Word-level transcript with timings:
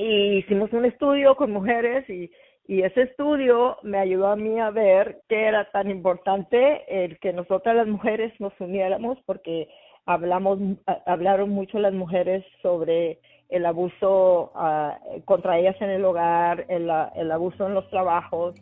y 0.00 0.38
hicimos 0.38 0.72
un 0.72 0.84
estudio 0.86 1.36
con 1.36 1.52
mujeres 1.52 2.08
y, 2.08 2.30
y 2.66 2.82
ese 2.82 3.02
estudio 3.02 3.76
me 3.82 3.98
ayudó 3.98 4.28
a 4.28 4.36
mí 4.36 4.58
a 4.58 4.70
ver 4.70 5.20
que 5.28 5.44
era 5.44 5.70
tan 5.70 5.90
importante 5.90 6.84
el 6.88 7.18
que 7.18 7.32
nosotras 7.32 7.76
las 7.76 7.86
mujeres 7.86 8.32
nos 8.40 8.52
uniéramos 8.60 9.18
porque 9.26 9.68
hablamos 10.06 10.58
hablaron 11.06 11.50
mucho 11.50 11.78
las 11.78 11.92
mujeres 11.92 12.44
sobre 12.62 13.18
el 13.50 13.66
abuso 13.66 14.52
uh, 14.54 15.20
contra 15.24 15.58
ellas 15.58 15.76
en 15.80 15.90
el 15.90 16.04
hogar, 16.04 16.64
el, 16.68 16.90
el 17.16 17.32
abuso 17.32 17.66
en 17.66 17.74
los 17.74 17.88
trabajos, 17.90 18.54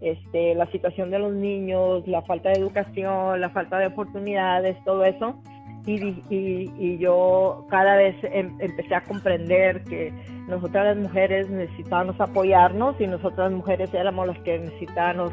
este, 0.00 0.54
la 0.54 0.70
situación 0.70 1.10
de 1.10 1.18
los 1.18 1.32
niños, 1.32 2.06
la 2.06 2.22
falta 2.22 2.50
de 2.50 2.60
educación, 2.60 3.40
la 3.40 3.50
falta 3.50 3.78
de 3.78 3.86
oportunidades, 3.86 4.76
todo 4.84 5.04
eso. 5.04 5.42
Y, 5.86 6.24
y, 6.30 6.72
y 6.78 6.98
yo 6.98 7.66
cada 7.68 7.96
vez 7.96 8.16
em, 8.22 8.56
empecé 8.58 8.94
a 8.94 9.04
comprender 9.04 9.84
que 9.84 10.12
nosotras 10.48 10.96
las 10.96 10.96
mujeres 10.96 11.48
necesitábamos 11.50 12.18
apoyarnos 12.20 12.98
y 13.00 13.06
nosotras 13.06 13.50
las 13.50 13.52
mujeres 13.52 13.92
éramos 13.92 14.26
las 14.26 14.38
que 14.38 14.58
necesitábamos 14.58 15.32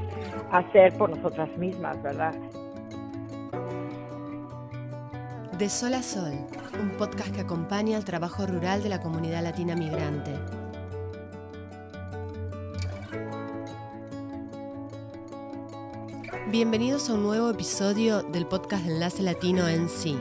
hacer 0.52 0.98
por 0.98 1.10
nosotras 1.10 1.50
mismas, 1.58 2.02
¿verdad? 2.04 2.34
De 5.58 5.70
Sol 5.70 5.94
a 5.94 6.02
Sol, 6.02 6.34
un 6.82 6.90
podcast 6.98 7.34
que 7.34 7.42
acompaña 7.42 7.96
al 7.96 8.04
trabajo 8.04 8.46
rural 8.46 8.84
de 8.84 8.90
la 8.90 9.00
comunidad 9.00 9.44
latina 9.44 9.76
migrante. 9.76 10.32
Bienvenidos 16.52 17.10
a 17.10 17.14
un 17.14 17.24
nuevo 17.24 17.50
episodio 17.50 18.24
del 18.24 18.46
podcast 18.46 18.86
Enlace 18.86 19.24
Latino 19.24 19.70
en 19.70 19.88
sí. 19.88 20.18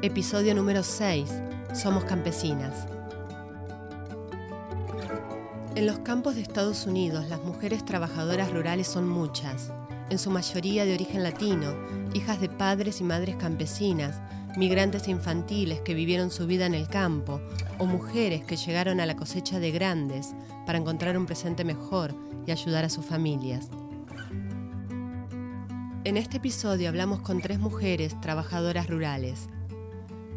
Episodio 0.00 0.54
número 0.54 0.84
6. 0.84 1.28
Somos 1.74 2.04
campesinas. 2.04 2.86
En 5.74 5.86
los 5.86 5.98
campos 5.98 6.36
de 6.36 6.40
Estados 6.40 6.86
Unidos, 6.86 7.28
las 7.28 7.42
mujeres 7.42 7.84
trabajadoras 7.84 8.52
rurales 8.52 8.86
son 8.86 9.08
muchas, 9.08 9.72
en 10.08 10.20
su 10.20 10.30
mayoría 10.30 10.84
de 10.84 10.94
origen 10.94 11.24
latino, 11.24 11.74
hijas 12.14 12.40
de 12.40 12.48
padres 12.48 13.00
y 13.00 13.04
madres 13.04 13.34
campesinas, 13.34 14.20
migrantes 14.56 15.08
infantiles 15.08 15.80
que 15.80 15.94
vivieron 15.94 16.30
su 16.30 16.46
vida 16.46 16.66
en 16.66 16.74
el 16.74 16.86
campo, 16.86 17.40
o 17.78 17.86
mujeres 17.86 18.44
que 18.44 18.56
llegaron 18.56 19.00
a 19.00 19.06
la 19.06 19.16
cosecha 19.16 19.58
de 19.58 19.72
grandes 19.72 20.32
para 20.64 20.78
encontrar 20.78 21.18
un 21.18 21.26
presente 21.26 21.64
mejor 21.64 22.14
y 22.46 22.52
ayudar 22.52 22.84
a 22.84 22.88
sus 22.88 23.04
familias. 23.04 23.68
En 26.04 26.16
este 26.16 26.36
episodio 26.36 26.88
hablamos 26.88 27.20
con 27.20 27.40
tres 27.40 27.58
mujeres 27.58 28.18
trabajadoras 28.20 28.88
rurales. 28.88 29.48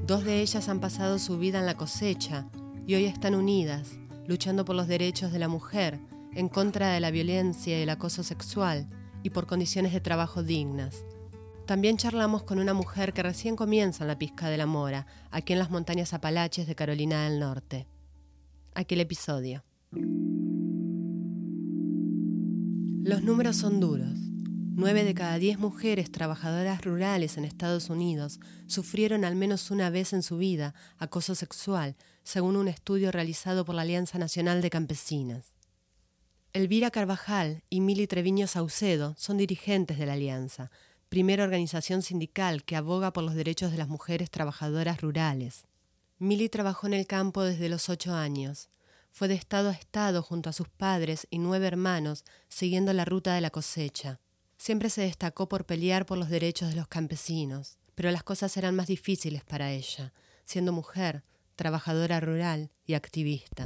Dos 0.05 0.25
de 0.25 0.41
ellas 0.41 0.67
han 0.67 0.80
pasado 0.80 1.19
su 1.19 1.38
vida 1.38 1.59
en 1.59 1.66
la 1.66 1.77
cosecha 1.77 2.47
y 2.88 2.95
hoy 2.95 3.05
están 3.05 3.35
unidas, 3.35 3.99
luchando 4.25 4.66
por 4.66 4.75
los 4.75 4.88
derechos 4.88 5.31
de 5.31 5.39
la 5.39 5.47
mujer, 5.47 5.99
en 6.33 6.49
contra 6.49 6.91
de 6.91 6.99
la 6.99 7.11
violencia 7.11 7.77
y 7.77 7.83
el 7.83 7.89
acoso 7.89 8.23
sexual 8.23 8.89
y 9.22 9.29
por 9.29 9.45
condiciones 9.45 9.94
de 9.94 10.02
trabajo 10.02 10.41
dignas. 10.41 11.05
También 11.67 11.97
charlamos 11.97 12.44
con 12.44 12.57
una 12.57 12.73
mujer 12.73 13.13
que 13.13 13.22
recién 13.22 13.55
comienza 13.55 14.03
en 14.03 14.07
la 14.07 14.17
pizca 14.17 14.49
de 14.49 14.57
la 14.57 14.66
mora, 14.66 15.05
aquí 15.29 15.53
en 15.53 15.59
las 15.59 15.69
montañas 15.69 16.13
Apalaches 16.13 16.66
de 16.66 16.75
Carolina 16.75 17.23
del 17.25 17.39
Norte. 17.39 17.88
Aquel 18.73 19.02
episodio. 19.02 19.63
Los 23.03 23.23
números 23.23 23.55
son 23.55 23.79
duros. 23.79 24.31
Nueve 24.73 25.03
de 25.03 25.14
cada 25.14 25.38
diez 25.38 25.59
mujeres 25.59 26.14
trabajadoras 26.14 26.81
rurales 26.81 27.36
en 27.36 27.44
Estados 27.44 27.89
Unidos 27.89 28.39
sufrieron 28.67 29.25
al 29.25 29.36
menos 29.36 29.69
una 29.69 29.89
vez 29.89 30.13
en 30.13 30.23
su 30.23 30.38
vida 30.38 30.73
acoso 30.97 31.36
sexual, 31.36 31.97
según 32.23 32.55
un 32.55 32.69
estudio 32.69 33.11
realizado 33.11 33.66
por 33.66 33.75
la 33.75 33.81
Alianza 33.81 34.17
Nacional 34.17 34.61
de 34.61 34.69
Campesinas. 34.69 35.55
Elvira 36.53 36.89
Carvajal 36.89 37.63
y 37.69 37.81
Mili 37.81 38.08
Treviño 38.08 38.47
Saucedo 38.47 39.13
son 39.17 39.36
dirigentes 39.36 40.00
de 40.00 40.05
la 40.05 40.13
Alianza, 40.13 40.72
primera 41.09 41.44
organización 41.44 42.01
sindical 42.01 42.63
que 42.63 42.78
aboga 42.78 43.12
por 43.12 43.25
los 43.25 43.35
derechos 43.35 43.73
de 43.73 43.78
las 43.78 43.90
mujeres 43.90 44.31
trabajadoras 44.31 45.01
rurales. 45.01 45.66
Milly 46.17 46.47
trabajó 46.47 46.88
en 46.88 46.94
el 46.94 47.07
campo 47.07 47.44
desde 47.44 47.67
los 47.67 47.90
ocho 47.90 48.13
años. 48.13 48.69
Fue 49.12 49.28
de 49.28 49.34
estado 49.34 49.67
a 49.67 49.73
estado 49.73 50.23
junto 50.23 50.50
a 50.50 50.53
sus 50.53 50.69
padres 50.69 51.28
y 51.29 51.40
nueve 51.40 51.67
hermanos, 51.67 52.23
siguiendo 52.47 52.94
la 52.94 53.03
ruta 53.03 53.35
de 53.35 53.41
la 53.41 53.50
cosecha. 53.50 54.21
Siempre 54.61 54.89
se 54.89 55.01
destacó 55.01 55.49
por 55.49 55.66
pelear 55.66 56.05
por 56.05 56.19
los 56.19 56.29
derechos 56.29 56.69
de 56.69 56.75
los 56.75 56.88
campesinos, 56.88 57.79
pero 57.95 58.11
las 58.11 58.22
cosas 58.22 58.55
eran 58.57 58.75
más 58.75 58.85
difíciles 58.85 59.44
para 59.44 59.72
ella, 59.72 60.11
siendo 60.44 60.72
mujer, 60.72 61.23
trabajadora 61.55 62.19
rural 62.19 62.69
y 62.85 62.94
activista. 62.94 63.63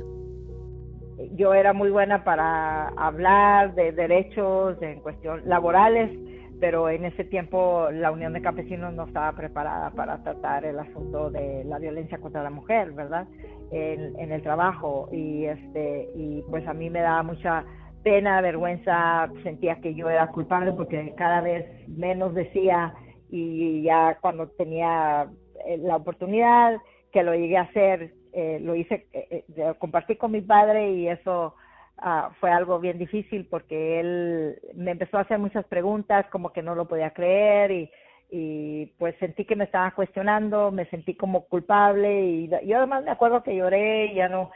Yo 1.33 1.53
era 1.53 1.73
muy 1.73 1.89
buena 1.89 2.23
para 2.23 2.88
hablar 2.95 3.75
de 3.75 3.91
derechos 3.91 4.81
en 4.81 5.01
cuestión 5.01 5.41
laborales, 5.44 6.17
pero 6.61 6.88
en 6.89 7.03
ese 7.03 7.25
tiempo 7.25 7.89
la 7.91 8.12
Unión 8.12 8.31
de 8.31 8.41
Campesinos 8.41 8.94
no 8.94 9.06
estaba 9.06 9.33
preparada 9.33 9.91
para 9.91 10.23
tratar 10.23 10.63
el 10.63 10.79
asunto 10.79 11.29
de 11.29 11.66
la 11.66 11.77
violencia 11.77 12.19
contra 12.19 12.41
la 12.41 12.51
mujer, 12.51 12.94
¿verdad? 12.94 13.27
En, 13.69 14.17
en 14.17 14.31
el 14.31 14.41
trabajo 14.41 15.09
y 15.12 15.44
este 15.44 16.07
y 16.16 16.41
pues 16.50 16.66
a 16.66 16.73
mí 16.73 16.89
me 16.89 17.01
daba 17.01 17.22
mucha 17.22 17.66
pena, 18.06 18.40
vergüenza, 18.40 19.28
sentía 19.44 19.82
que 19.82 19.94
yo 19.94 20.10
era 20.10 20.28
culpable 20.28 20.72
porque 20.72 21.14
cada 21.18 21.42
vez 21.42 21.66
menos 21.90 22.34
decía 22.34 22.94
y 23.30 23.82
ya 23.82 24.18
cuando 24.22 24.48
tenía 24.48 25.28
eh, 25.66 25.78
la 25.80 25.98
oportunidad 25.98 26.78
que 27.12 27.24
lo 27.24 27.34
llegué 27.34 27.58
a 27.58 27.64
hacer, 27.64 28.14
eh, 28.32 28.60
lo 28.62 28.76
hice, 28.76 29.08
eh, 29.12 29.44
eh 29.58 29.74
compartí 29.80 30.16
con 30.16 30.32
mi 30.32 30.42
padre 30.42 30.92
y 30.92 31.08
eso 31.10 31.56
Ah, 31.98 32.32
fue 32.42 32.52
algo 32.52 32.80
bien 32.80 32.98
difícil 32.98 33.48
porque 33.50 34.00
él 34.02 34.60
me 34.76 34.92
empezó 34.92 35.18
a 35.18 35.22
hacer 35.22 35.40
muchas 35.40 35.66
preguntas 35.66 36.26
como 36.30 36.52
que 36.52 36.62
no 36.62 36.76
lo 36.76 36.88
podía 36.88 37.12
creer 37.12 37.72
y, 37.72 37.92
y 38.30 38.88
pues 38.98 39.16
sentí 39.18 39.46
que 39.46 39.56
me 39.56 39.64
estaba 39.64 39.92
cuestionando, 39.92 40.72
me 40.72 40.86
sentí 40.88 41.16
como 41.16 41.46
culpable 41.46 42.26
y 42.26 42.50
yo 42.66 42.78
además 42.78 43.06
me 43.06 43.12
acuerdo 43.12 43.44
que 43.44 43.56
lloré 43.56 44.08
y 44.08 44.16
ya 44.16 44.28
no, 44.28 44.52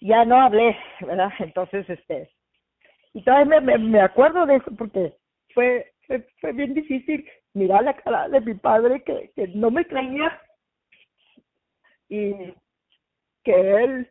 ya 0.00 0.24
no 0.24 0.40
hablé, 0.40 0.76
¿verdad? 1.00 1.32
Entonces, 1.40 1.88
este, 1.90 2.30
y 3.14 3.22
todavía 3.22 3.60
me, 3.60 3.78
me, 3.78 4.00
acuerdo 4.00 4.44
de 4.44 4.56
eso 4.56 4.70
porque 4.76 5.16
fue, 5.54 5.92
fue, 6.40 6.52
bien 6.52 6.74
difícil 6.74 7.24
mirar 7.54 7.84
la 7.84 7.94
cara 7.94 8.28
de 8.28 8.40
mi 8.40 8.54
padre 8.54 9.02
que, 9.04 9.30
que 9.36 9.48
no 9.48 9.70
me 9.70 9.86
creía. 9.86 10.40
Y 12.08 12.34
que 13.44 13.84
él 13.84 14.10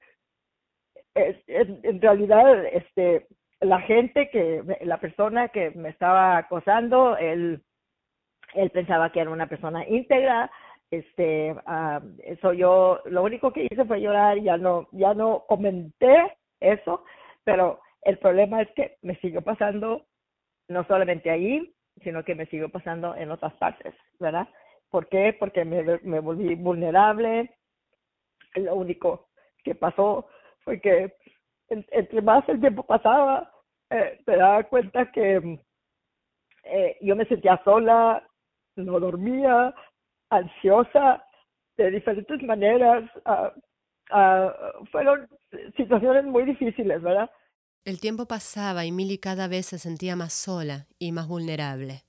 en 1.16 2.02
realidad 2.02 2.66
este 2.66 3.28
la 3.60 3.80
gente 3.82 4.30
que 4.30 4.64
la 4.82 4.98
persona 5.00 5.50
que 5.50 5.72
me 5.72 5.90
estaba 5.90 6.38
acosando 6.38 7.18
él 7.18 7.62
él 8.56 8.70
pensaba 8.72 9.12
que 9.12 9.20
era 9.20 9.30
una 9.30 9.48
persona 9.48 9.88
íntegra 9.88 10.50
este 10.90 11.52
uh, 11.52 12.02
eso 12.24 12.54
yo 12.54 13.00
lo 13.06 13.24
único 13.24 13.54
que 13.54 13.68
hice 13.70 13.86
fue 13.86 14.02
llorar 14.02 14.40
ya 14.40 14.58
no 14.58 14.88
ya 14.92 15.14
no 15.14 15.46
comenté 15.48 16.36
eso 16.60 17.04
pero 17.44 17.80
el 18.06 18.18
problema 18.20 18.62
es 18.62 18.72
que 18.72 18.98
me 19.02 19.16
siguió 19.18 19.42
pasando 19.42 20.06
no 20.70 20.84
solamente 20.86 21.30
ahí 21.30 21.74
sino 22.04 22.24
que 22.24 22.36
me 22.36 22.46
siguió 22.48 22.70
pasando 22.70 23.16
en 23.16 23.32
otras 23.32 23.54
partes 23.54 23.94
verdad 24.20 24.48
¿por 24.90 25.08
qué? 25.10 25.36
porque 25.40 25.66
me, 25.66 25.84
me 26.04 26.20
volví 26.20 26.56
vulnerable 26.56 27.50
lo 28.56 28.76
único 28.76 29.28
que 29.64 29.76
pasó 29.76 30.28
fue 30.64 30.80
que 30.80 31.14
entre 31.82 32.22
más 32.22 32.48
el 32.50 32.60
tiempo 32.60 32.84
pasaba, 32.84 33.52
eh, 33.90 34.20
daba 34.26 34.64
cuenta 34.64 35.12
que 35.12 35.60
eh, 36.64 36.98
yo 37.02 37.16
me 37.16 37.26
sentía 37.26 37.62
sola, 37.64 38.28
no 38.76 39.00
dormía, 39.00 39.74
ansiosa, 40.30 41.24
de 41.78 41.92
diferentes 41.92 42.42
maneras. 42.44 43.04
Uh, 43.26 44.16
uh, 44.16 44.86
fueron 44.92 45.28
situaciones 45.76 46.26
muy 46.26 46.44
difíciles, 46.44 47.02
¿verdad? 47.02 47.30
El 47.86 48.00
tiempo 48.00 48.28
pasaba 48.28 48.86
y 48.86 48.94
Milly 48.94 49.18
cada 49.18 49.50
vez 49.50 49.66
se 49.66 49.78
sentía 49.78 50.16
más 50.16 50.32
sola 50.32 50.86
y 51.00 51.12
más 51.12 51.28
vulnerable. 51.28 52.04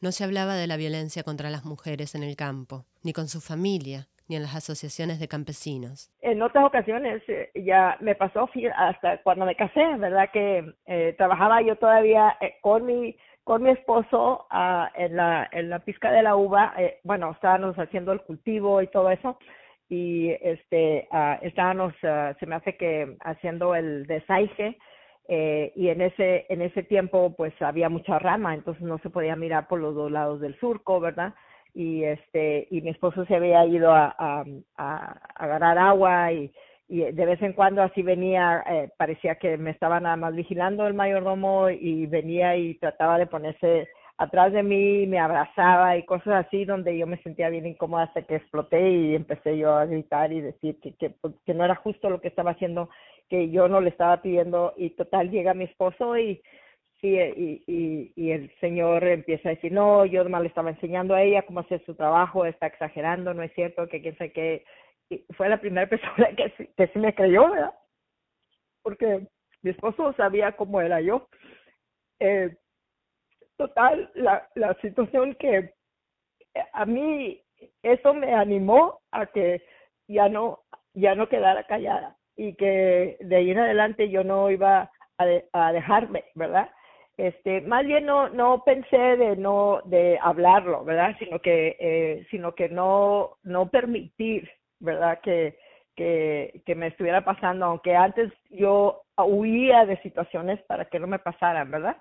No 0.00 0.12
se 0.12 0.22
hablaba 0.22 0.54
de 0.54 0.68
la 0.68 0.76
violencia 0.76 1.24
contra 1.24 1.50
las 1.50 1.64
mujeres 1.64 2.14
en 2.14 2.22
el 2.22 2.36
campo, 2.36 2.84
ni 3.02 3.12
con 3.12 3.26
su 3.26 3.40
familia, 3.40 4.06
ni 4.28 4.36
en 4.36 4.42
las 4.42 4.54
asociaciones 4.54 5.18
de 5.18 5.26
campesinos. 5.26 6.12
En 6.20 6.40
otras 6.40 6.64
ocasiones 6.64 7.20
eh, 7.26 7.50
ya 7.56 7.96
me 8.00 8.14
pasó 8.14 8.48
hasta 8.76 9.20
cuando 9.24 9.44
me 9.44 9.56
casé, 9.56 9.96
¿verdad? 9.98 10.30
Que 10.32 10.72
eh, 10.86 11.16
trabajaba 11.18 11.62
yo 11.62 11.74
todavía 11.74 12.36
eh, 12.40 12.54
con 12.60 12.86
mi 12.86 13.16
con 13.42 13.62
mi 13.62 13.70
esposo 13.70 14.46
uh, 14.52 14.86
en 14.94 15.16
la 15.16 15.48
en 15.50 15.70
la 15.70 15.80
pizca 15.80 16.12
de 16.12 16.22
la 16.22 16.36
uva, 16.36 16.74
eh, 16.78 17.00
bueno, 17.02 17.32
estábamos 17.32 17.74
haciendo 17.76 18.12
el 18.12 18.20
cultivo 18.20 18.82
y 18.82 18.86
todo 18.86 19.10
eso 19.10 19.36
y 19.88 20.30
este 20.42 21.08
uh, 21.10 21.44
estábamos 21.44 21.92
uh, 22.04 22.38
se 22.38 22.46
me 22.46 22.54
hace 22.54 22.76
que 22.76 23.16
haciendo 23.24 23.74
el 23.74 24.06
desaige 24.06 24.78
eh, 25.28 25.72
y 25.76 25.88
en 25.88 26.00
ese 26.00 26.46
en 26.48 26.62
ese 26.62 26.82
tiempo 26.82 27.34
pues 27.36 27.52
había 27.60 27.88
mucha 27.88 28.18
rama, 28.18 28.54
entonces 28.54 28.82
no 28.82 28.98
se 28.98 29.10
podía 29.10 29.36
mirar 29.36 29.68
por 29.68 29.80
los 29.80 29.94
dos 29.94 30.10
lados 30.10 30.40
del 30.40 30.58
surco, 30.58 31.00
¿verdad? 31.00 31.34
y 31.74 32.02
este 32.04 32.66
y 32.70 32.80
mi 32.80 32.90
esposo 32.90 33.24
se 33.26 33.36
había 33.36 33.64
ido 33.66 33.92
a, 33.92 34.14
a, 34.18 34.44
a 34.76 35.20
agarrar 35.36 35.78
agua 35.78 36.32
y, 36.32 36.52
y 36.88 37.00
de 37.12 37.26
vez 37.26 37.40
en 37.42 37.52
cuando 37.52 37.82
así 37.82 38.02
venía, 38.02 38.64
eh, 38.68 38.90
parecía 38.96 39.36
que 39.36 39.56
me 39.58 39.70
estaba 39.70 40.00
nada 40.00 40.16
más 40.16 40.34
vigilando 40.34 40.86
el 40.86 40.94
mayordomo 40.94 41.68
y 41.70 42.06
venía 42.06 42.56
y 42.56 42.74
trataba 42.76 43.18
de 43.18 43.26
ponerse 43.26 43.88
atrás 44.16 44.52
de 44.52 44.62
mí, 44.62 45.06
me 45.06 45.20
abrazaba 45.20 45.96
y 45.96 46.04
cosas 46.04 46.46
así 46.46 46.64
donde 46.64 46.96
yo 46.98 47.06
me 47.06 47.22
sentía 47.22 47.50
bien 47.50 47.66
incómoda 47.66 48.04
hasta 48.04 48.22
que 48.22 48.36
exploté 48.36 48.90
y 48.90 49.14
empecé 49.14 49.56
yo 49.58 49.74
a 49.74 49.86
gritar 49.86 50.32
y 50.32 50.40
decir 50.40 50.80
que, 50.80 50.94
que, 50.94 51.14
que 51.46 51.54
no 51.54 51.64
era 51.64 51.76
justo 51.76 52.10
lo 52.10 52.20
que 52.20 52.28
estaba 52.28 52.52
haciendo, 52.52 52.88
que 53.28 53.50
yo 53.50 53.68
no 53.68 53.80
le 53.80 53.90
estaba 53.90 54.22
pidiendo 54.22 54.74
y 54.76 54.90
total 54.90 55.30
llega 55.30 55.54
mi 55.54 55.64
esposo 55.64 56.16
y 56.16 56.42
sí, 57.00 57.16
y, 57.16 57.62
y, 57.66 58.12
y 58.16 58.30
el 58.32 58.50
señor 58.60 59.04
empieza 59.04 59.48
a 59.50 59.54
decir, 59.54 59.72
no, 59.72 60.04
yo 60.04 60.24
nomás 60.24 60.42
le 60.42 60.48
estaba 60.48 60.70
enseñando 60.70 61.14
a 61.14 61.22
ella 61.22 61.46
cómo 61.46 61.60
hacer 61.60 61.84
su 61.84 61.94
trabajo, 61.94 62.44
está 62.44 62.66
exagerando, 62.66 63.34
no 63.34 63.42
es 63.42 63.52
cierto, 63.54 63.86
que 63.88 64.02
quién 64.02 64.16
sabe 64.16 64.32
qué, 64.32 64.64
fue 65.36 65.48
la 65.48 65.60
primera 65.60 65.86
persona 65.88 66.28
que, 66.36 66.70
que 66.76 66.86
sí 66.88 66.98
me 66.98 67.14
creyó, 67.14 67.50
¿verdad? 67.50 67.74
Porque 68.82 69.26
mi 69.62 69.70
esposo 69.70 70.12
sabía 70.14 70.52
cómo 70.52 70.80
era 70.80 71.00
yo. 71.00 71.28
Eh, 72.20 72.56
total, 73.56 74.10
la, 74.14 74.48
la 74.54 74.74
situación 74.80 75.34
que 75.34 75.56
eh, 76.54 76.64
a 76.72 76.86
mí 76.86 77.40
eso 77.82 78.14
me 78.14 78.32
animó 78.34 79.00
a 79.10 79.26
que 79.26 79.62
ya 80.08 80.28
no 80.28 80.60
ya 80.94 81.14
no 81.14 81.28
quedara 81.28 81.64
callada 81.64 82.17
y 82.38 82.54
que 82.54 83.18
de 83.20 83.36
ahí 83.36 83.50
en 83.50 83.58
adelante 83.58 84.08
yo 84.08 84.24
no 84.24 84.50
iba 84.50 84.90
a, 85.18 85.26
a 85.52 85.72
dejarme, 85.72 86.24
¿verdad? 86.34 86.70
Este, 87.18 87.60
más 87.60 87.84
bien 87.84 88.06
no 88.06 88.30
no 88.30 88.62
pensé 88.64 88.96
de 88.96 89.36
no 89.36 89.82
de 89.84 90.18
hablarlo, 90.22 90.84
¿verdad? 90.84 91.14
Sino 91.18 91.40
que 91.40 91.76
eh, 91.78 92.26
sino 92.30 92.54
que 92.54 92.70
no 92.70 93.36
no 93.42 93.68
permitir 93.68 94.48
¿verdad? 94.80 95.20
Que, 95.20 95.58
que, 95.96 96.62
que 96.66 96.74
me 96.74 96.88
estuviera 96.88 97.24
pasando, 97.24 97.66
aunque 97.66 97.96
antes 97.96 98.32
yo 98.50 99.02
huía 99.16 99.84
de 99.86 100.00
situaciones 100.02 100.60
para 100.62 100.84
que 100.86 101.00
no 101.00 101.06
me 101.06 101.18
pasaran, 101.18 101.70
¿verdad? 101.70 101.96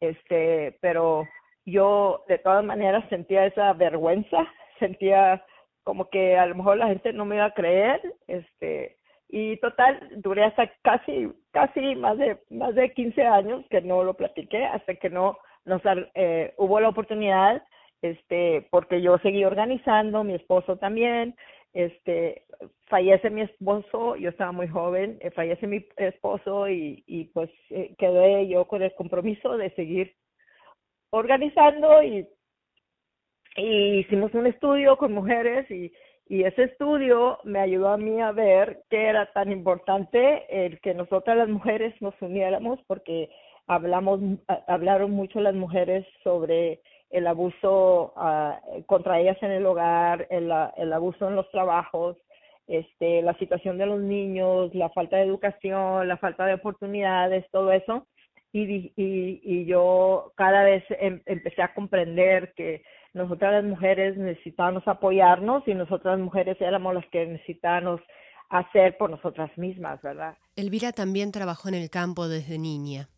Este, 0.00 0.76
pero 0.80 1.26
yo 1.64 2.24
de 2.28 2.38
todas 2.38 2.64
maneras 2.64 3.04
sentía 3.08 3.46
esa 3.46 3.72
vergüenza, 3.72 4.46
sentía 4.78 5.44
como 5.84 6.10
que 6.10 6.36
a 6.36 6.46
lo 6.46 6.56
mejor 6.56 6.78
la 6.78 6.88
gente 6.88 7.12
no 7.12 7.24
me 7.24 7.36
iba 7.36 7.46
a 7.46 7.54
creer, 7.54 8.00
este, 8.26 8.96
y 9.28 9.56
total 9.58 10.08
duré 10.16 10.44
hasta 10.44 10.70
casi 10.82 11.28
casi 11.50 11.94
más 11.96 12.18
de 12.18 12.38
más 12.50 12.74
de 12.74 12.92
15 12.92 13.22
años 13.22 13.64
que 13.70 13.80
no 13.80 14.04
lo 14.04 14.14
platiqué 14.14 14.64
hasta 14.64 14.94
que 14.94 15.10
no 15.10 15.36
nos 15.64 15.82
eh, 16.14 16.54
hubo 16.58 16.80
la 16.80 16.88
oportunidad 16.88 17.62
este 18.02 18.68
porque 18.70 19.02
yo 19.02 19.18
seguí 19.18 19.44
organizando 19.44 20.22
mi 20.22 20.34
esposo 20.34 20.76
también 20.76 21.34
este 21.72 22.46
fallece 22.86 23.30
mi 23.30 23.42
esposo, 23.42 24.16
yo 24.16 24.30
estaba 24.30 24.52
muy 24.52 24.68
joven, 24.68 25.18
eh, 25.20 25.30
fallece 25.30 25.66
mi 25.66 25.86
esposo 25.96 26.68
y, 26.68 27.02
y 27.06 27.24
pues 27.26 27.50
eh, 27.70 27.94
quedé 27.98 28.48
yo 28.48 28.66
con 28.66 28.82
el 28.82 28.94
compromiso 28.94 29.56
de 29.56 29.70
seguir 29.74 30.14
organizando 31.10 32.02
y, 32.02 32.26
y 33.56 33.98
hicimos 33.98 34.32
un 34.34 34.46
estudio 34.46 34.96
con 34.96 35.12
mujeres 35.12 35.70
y, 35.70 35.92
y 36.28 36.42
ese 36.42 36.64
estudio 36.64 37.38
me 37.44 37.60
ayudó 37.60 37.90
a 37.90 37.96
mí 37.96 38.20
a 38.20 38.32
ver 38.32 38.82
que 38.90 39.06
era 39.06 39.32
tan 39.32 39.52
importante 39.52 40.44
el 40.48 40.80
que 40.80 40.92
nosotras 40.94 41.36
las 41.36 41.48
mujeres 41.48 41.94
nos 42.00 42.14
uniéramos 42.20 42.80
porque 42.86 43.30
hablamos 43.66 44.20
hablaron 44.66 45.12
mucho 45.12 45.40
las 45.40 45.54
mujeres 45.54 46.04
sobre 46.24 46.80
el 47.10 47.26
abuso 47.26 48.12
uh, 48.16 48.82
contra 48.86 49.20
ellas 49.20 49.38
en 49.40 49.52
el 49.52 49.66
hogar, 49.66 50.26
el, 50.30 50.52
el 50.76 50.92
abuso 50.92 51.28
en 51.28 51.36
los 51.36 51.48
trabajos, 51.50 52.16
este, 52.66 53.22
la 53.22 53.34
situación 53.38 53.78
de 53.78 53.86
los 53.86 54.00
niños, 54.00 54.74
la 54.74 54.90
falta 54.90 55.16
de 55.16 55.22
educación, 55.22 56.08
la 56.08 56.16
falta 56.16 56.46
de 56.46 56.54
oportunidades, 56.54 57.48
todo 57.52 57.72
eso. 57.72 58.06
Y, 58.52 58.92
y, 58.96 59.40
y 59.42 59.66
yo 59.66 60.32
cada 60.34 60.64
vez 60.64 60.82
em, 60.98 61.20
empecé 61.26 61.62
a 61.62 61.74
comprender 61.74 62.52
que 62.54 62.82
nosotras 63.16 63.54
las 63.54 63.64
mujeres 63.64 64.16
necesitábamos 64.16 64.86
apoyarnos 64.86 65.66
y 65.66 65.74
nosotras 65.74 66.18
las 66.18 66.24
mujeres 66.24 66.60
éramos 66.60 66.94
las 66.94 67.06
que 67.06 67.26
necesitábamos 67.26 68.00
hacer 68.50 68.96
por 68.98 69.10
nosotras 69.10 69.50
mismas, 69.56 70.00
¿verdad? 70.02 70.36
Elvira 70.54 70.92
también 70.92 71.32
trabajó 71.32 71.68
en 71.68 71.74
el 71.74 71.90
campo 71.90 72.28
desde 72.28 72.58
niña. 72.58 73.08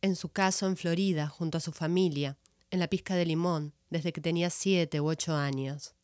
En 0.00 0.16
su 0.16 0.32
caso, 0.32 0.66
en 0.66 0.76
Florida, 0.76 1.28
junto 1.28 1.58
a 1.58 1.60
su 1.60 1.70
familia, 1.70 2.36
en 2.70 2.80
la 2.80 2.88
pizca 2.88 3.14
de 3.14 3.26
limón 3.26 3.72
desde 3.90 4.12
que 4.12 4.22
tenía 4.22 4.48
siete 4.48 5.00
u 5.00 5.06
ocho 5.06 5.34
años. 5.34 5.94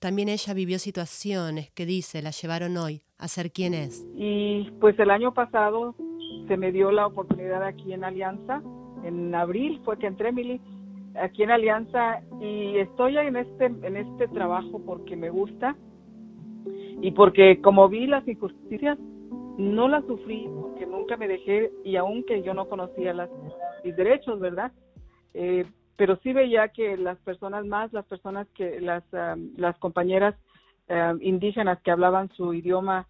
También 0.00 0.30
ella 0.30 0.54
vivió 0.54 0.78
situaciones 0.78 1.70
que 1.72 1.84
dice 1.84 2.22
la 2.22 2.30
llevaron 2.30 2.76
hoy 2.78 3.02
a 3.18 3.28
ser 3.28 3.52
quien 3.52 3.74
es. 3.74 4.06
Y 4.16 4.70
pues 4.80 4.98
el 4.98 5.10
año 5.10 5.34
pasado 5.34 5.94
se 6.46 6.56
me 6.56 6.72
dio 6.72 6.90
la 6.90 7.06
oportunidad 7.06 7.62
aquí 7.62 7.92
en 7.92 8.04
Alianza, 8.04 8.62
en 9.04 9.34
abril 9.34 9.80
fue 9.84 9.98
que 9.98 10.06
entré, 10.06 10.32
Mili, 10.32 10.60
aquí 11.22 11.42
en 11.42 11.50
Alianza 11.50 12.20
y 12.40 12.78
estoy 12.78 13.18
en 13.18 13.36
este, 13.36 13.66
en 13.66 13.96
este 13.96 14.28
trabajo 14.28 14.80
porque 14.84 15.16
me 15.16 15.30
gusta 15.30 15.76
y 17.00 17.12
porque 17.12 17.60
como 17.60 17.88
vi 17.88 18.06
las 18.06 18.26
injusticias, 18.26 18.98
no 19.58 19.88
las 19.88 20.04
sufrí 20.06 20.48
porque 20.60 20.86
nunca 20.86 21.16
me 21.16 21.28
dejé 21.28 21.72
y 21.84 21.96
aunque 21.96 22.42
yo 22.42 22.54
no 22.54 22.68
conocía 22.68 23.12
las, 23.12 23.30
mis 23.84 23.96
derechos, 23.96 24.38
¿verdad? 24.40 24.72
Eh, 25.34 25.66
pero 25.96 26.16
sí 26.22 26.32
veía 26.32 26.68
que 26.68 26.96
las 26.96 27.18
personas 27.18 27.66
más, 27.66 27.92
las 27.92 28.06
personas 28.06 28.46
que, 28.54 28.80
las, 28.80 29.02
las 29.56 29.76
compañeras 29.78 30.34
indígenas 31.20 31.82
que 31.82 31.90
hablaban 31.90 32.30
su 32.30 32.54
idioma 32.54 33.06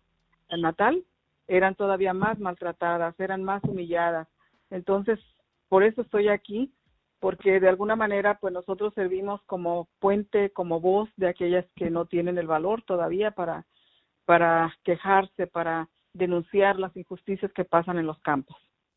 natal, 0.50 1.04
eran 1.46 1.74
todavía 1.74 2.12
más 2.12 2.38
maltratadas, 2.38 3.18
eran 3.20 3.44
más 3.44 3.62
humilladas. 3.64 4.26
Entonces, 4.70 5.20
por 5.68 5.82
eso 5.82 6.02
estoy 6.02 6.28
aquí, 6.28 6.72
porque 7.20 7.60
de 7.60 7.68
alguna 7.68 7.96
manera, 7.96 8.38
pues 8.40 8.52
nosotros 8.52 8.94
servimos 8.94 9.40
como 9.46 9.88
puente, 9.98 10.50
como 10.50 10.80
voz 10.80 11.08
de 11.16 11.28
aquellas 11.28 11.66
que 11.74 11.90
no 11.90 12.06
tienen 12.06 12.38
el 12.38 12.46
valor 12.46 12.82
todavía 12.82 13.32
para, 13.32 13.66
para 14.24 14.74
quejarse, 14.84 15.46
para 15.46 15.88
denunciar 16.12 16.78
las 16.78 16.96
injusticias 16.96 17.52
que 17.52 17.64
pasan 17.64 17.98
en 17.98 18.06
los 18.06 18.18
campos. 18.20 18.56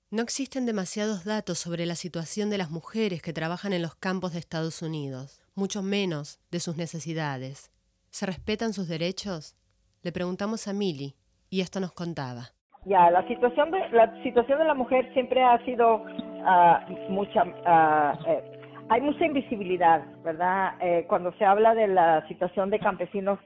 No 0.10 0.22
existen 0.22 0.66
demasiados 0.66 1.24
datos 1.24 1.58
sobre 1.58 1.86
la 1.86 1.96
situación 1.96 2.50
de 2.50 2.58
las 2.58 2.70
mujeres 2.70 3.22
que 3.22 3.32
trabajan 3.32 3.72
en 3.72 3.82
los 3.82 3.96
campos 3.96 4.34
de 4.34 4.40
Estados 4.40 4.82
Unidos, 4.82 5.42
mucho 5.56 5.82
menos 5.82 6.40
de 6.52 6.60
sus 6.60 6.76
necesidades. 6.76 7.72
¿Se 8.10 8.26
respetan 8.26 8.74
sus 8.74 8.90
derechos? 8.90 9.56
Le 10.04 10.12
preguntamos 10.12 10.68
a 10.68 10.74
Mili 10.74 11.16
y 11.50 11.62
esto 11.62 11.80
nos 11.80 11.94
contaba. 11.94 12.50
Ya, 12.86 13.10
la 13.10 13.26
situación 13.28 13.72
de 13.72 13.90
la 13.90 14.22
situación 14.24 14.60
de 14.60 14.66
la 14.66 14.74
mujer 14.74 15.14
siempre 15.14 15.44
ha 15.44 15.64
sido 15.64 16.04
uh, 16.42 17.12
mucha 17.12 17.44
uh, 17.44 18.62
hay 18.90 19.00
mucha 19.02 19.26
invisibilidad, 19.26 20.04
¿verdad? 20.24 20.74
Eh, 20.82 21.06
cuando 21.08 21.32
se 21.34 21.46
habla 21.46 21.74
de 21.74 21.88
la 21.88 22.28
situación 22.28 22.70
de 22.70 22.80
campesinos 22.80 23.40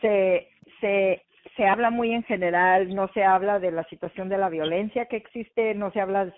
se 0.00 0.48
se 0.80 1.22
se 1.56 1.66
habla 1.66 1.90
muy 1.90 2.12
en 2.12 2.22
general, 2.24 2.94
no 2.94 3.08
se 3.08 3.24
habla 3.24 3.58
de 3.58 3.70
la 3.70 3.84
situación 3.84 4.28
de 4.28 4.38
la 4.38 4.48
violencia 4.48 5.06
que 5.06 5.16
existe, 5.16 5.74
no 5.74 5.90
se 5.90 6.00
habla 6.00 6.32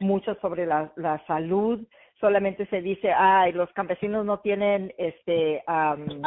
mucho 0.00 0.34
sobre 0.36 0.66
la, 0.66 0.92
la 0.96 1.24
salud, 1.26 1.86
solamente 2.20 2.66
se 2.66 2.80
dice, 2.80 3.12
ay, 3.12 3.52
los 3.52 3.70
campesinos 3.72 4.24
no 4.24 4.40
tienen, 4.40 4.92
este, 4.98 5.62
um, 5.68 6.22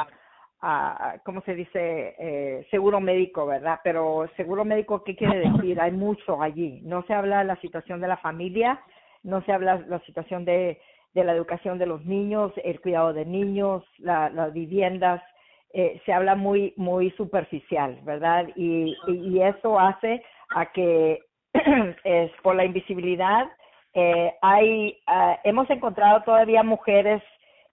¿cómo 1.26 1.42
se 1.42 1.56
dice? 1.56 2.16
Eh, 2.18 2.68
seguro 2.70 3.00
médico, 3.00 3.46
¿verdad? 3.46 3.80
Pero 3.84 4.28
seguro 4.36 4.64
médico, 4.66 5.04
¿qué 5.04 5.16
quiere 5.16 5.50
decir? 5.50 5.80
Hay 5.80 5.92
mucho 5.92 6.42
allí. 6.42 6.82
No 6.84 7.04
se 7.04 7.14
habla 7.14 7.40
de 7.40 7.46
la 7.46 7.56
situación 7.58 8.02
de 8.02 8.08
la 8.08 8.18
familia, 8.18 8.80
no 9.24 9.42
se 9.44 9.52
habla 9.52 9.84
la 9.88 10.00
situación 10.02 10.46
de, 10.46 10.80
de 11.14 11.24
la 11.24 11.34
educación 11.34 11.78
de 11.78 11.86
los 11.86 12.06
niños, 12.06 12.52
el 12.64 12.80
cuidado 12.82 13.14
de 13.14 13.26
niños, 13.26 13.84
la, 13.98 14.30
las 14.30 14.54
viviendas, 14.54 15.22
eh, 15.74 16.02
se 16.06 16.14
habla 16.14 16.36
muy 16.36 16.74
muy 16.78 17.12
superficial, 17.12 18.00
¿verdad? 18.04 18.48
Y, 18.56 18.96
y, 19.08 19.42
eso 19.42 19.80
hace 19.80 20.24
a 20.56 20.72
que 20.72 21.20
es 22.04 22.32
por 22.42 22.56
la 22.56 22.66
invisibilidad 22.66 23.48
eh, 23.94 24.36
hay 24.42 24.98
uh, 25.08 25.36
hemos 25.44 25.70
encontrado 25.70 26.22
todavía 26.22 26.62
mujeres 26.62 27.24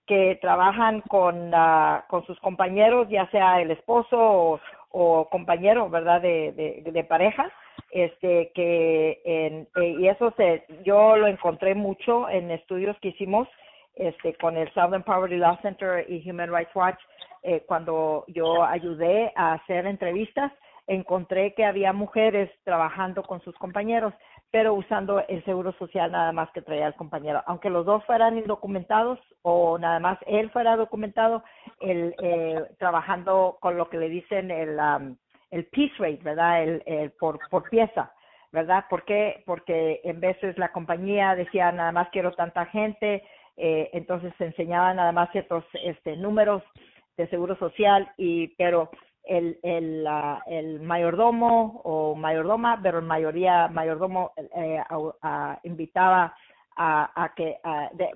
que 0.06 0.38
trabajan 0.40 1.02
con 1.02 1.52
uh, 1.52 2.00
con 2.08 2.24
sus 2.26 2.38
compañeros, 2.40 3.08
ya 3.10 3.28
sea 3.30 3.60
el 3.60 3.70
esposo 3.70 4.60
o, 4.90 5.28
compañero, 5.30 5.90
¿verdad? 5.90 6.22
De, 6.22 6.52
de, 6.82 7.04
pareja, 7.04 7.52
este 7.90 8.50
que 8.54 9.20
eh, 9.24 9.65
y 10.06 10.08
eso 10.08 10.32
se 10.36 10.64
yo 10.84 11.16
lo 11.16 11.26
encontré 11.26 11.74
mucho 11.74 12.28
en 12.28 12.52
estudios 12.52 12.96
que 13.00 13.08
hicimos 13.08 13.48
este 13.96 14.34
con 14.34 14.56
el 14.56 14.72
Southern 14.72 15.02
Poverty 15.02 15.36
Law 15.36 15.58
Center 15.62 16.08
y 16.08 16.30
Human 16.30 16.54
Rights 16.54 16.70
Watch 16.76 17.00
eh, 17.42 17.64
cuando 17.66 18.24
yo 18.28 18.62
ayudé 18.62 19.32
a 19.34 19.54
hacer 19.54 19.84
entrevistas, 19.86 20.52
encontré 20.86 21.54
que 21.54 21.64
había 21.64 21.92
mujeres 21.92 22.48
trabajando 22.62 23.24
con 23.24 23.40
sus 23.40 23.56
compañeros, 23.56 24.14
pero 24.52 24.74
usando 24.74 25.24
el 25.26 25.44
seguro 25.44 25.72
social 25.72 26.12
nada 26.12 26.30
más 26.30 26.50
que 26.52 26.62
traía 26.62 26.86
el 26.86 26.94
compañero. 26.94 27.42
Aunque 27.46 27.70
los 27.70 27.84
dos 27.84 28.04
fueran 28.04 28.38
indocumentados 28.38 29.18
o 29.42 29.76
nada 29.76 29.98
más 29.98 30.18
él 30.26 30.50
fuera 30.50 30.76
documentado, 30.76 31.42
el, 31.80 32.14
eh, 32.22 32.62
trabajando 32.78 33.58
con 33.60 33.76
lo 33.76 33.88
que 33.88 33.98
le 33.98 34.08
dicen 34.08 34.52
el, 34.52 34.78
el 35.50 35.64
piece 35.66 35.94
rate, 35.98 36.20
¿verdad? 36.22 36.62
El, 36.62 37.10
por, 37.18 37.40
por 37.48 37.68
pieza, 37.68 38.12
¿verdad? 38.52 38.84
¿Por 38.88 39.04
qué? 39.04 39.42
Porque 39.46 40.00
en 40.04 40.20
veces 40.20 40.56
la 40.58 40.72
compañía 40.72 41.34
decía 41.34 41.72
nada 41.72 41.92
más 41.92 42.08
quiero 42.10 42.32
tanta 42.32 42.66
gente, 42.66 43.22
eh, 43.56 43.90
entonces 43.92 44.32
se 44.38 44.46
enseñaban 44.46 44.96
nada 44.96 45.12
más 45.12 45.30
ciertos 45.32 45.64
este, 45.84 46.16
números 46.16 46.62
de 47.16 47.28
seguro 47.28 47.56
social 47.56 48.10
y 48.16 48.48
pero 48.56 48.90
el, 49.24 49.58
el, 49.62 50.06
el 50.46 50.80
mayordomo 50.80 51.80
o 51.84 52.14
mayordoma, 52.14 52.78
pero 52.82 52.98
en 52.98 53.06
mayoría 53.06 53.68
mayordomo 53.68 54.32
eh, 54.54 54.82
invitaba 55.64 56.34
a, 56.76 57.24
a 57.24 57.34
que 57.34 57.56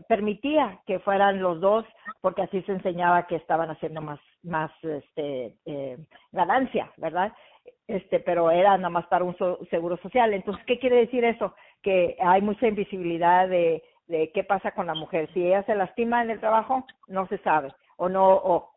permitía 0.09 0.79
que 0.87 0.99
fueran 1.01 1.41
los 1.41 1.61
dos 1.61 1.85
porque 2.21 2.43
así 2.43 2.63
se 2.63 2.73
enseñaba 2.73 3.27
que 3.27 3.37
estaban 3.37 3.71
haciendo 3.71 4.01
más 4.03 4.21
más 4.43 4.71
este 4.83 5.55
eh, 5.67 5.99
ganancia 6.33 6.91
verdad 6.97 7.33
este 7.91 8.21
pero 8.21 8.51
era 8.51 8.77
nada 8.77 8.91
más 8.91 9.07
para 9.07 9.25
un 9.25 9.37
seguro 9.71 9.97
social. 9.99 10.33
Entonces 10.33 10.65
qué 10.67 10.79
quiere 10.79 10.97
decir 10.97 11.25
eso 11.25 11.55
que 11.83 12.17
hay 12.21 12.43
mucha 12.43 12.67
invisibilidad 12.67 13.49
de 13.49 13.83
de 14.07 14.33
qué 14.33 14.43
pasa 14.43 14.73
con 14.73 14.87
la 14.87 14.95
mujer. 14.95 15.31
Si 15.33 15.45
ella 15.45 15.63
se 15.65 15.75
lastima 15.75 16.23
en 16.23 16.31
el 16.31 16.41
trabajo 16.41 16.85
no 17.07 17.29
se 17.29 17.39
sabe. 17.39 17.73
O 17.97 18.09
no 18.09 18.29
o 18.29 18.73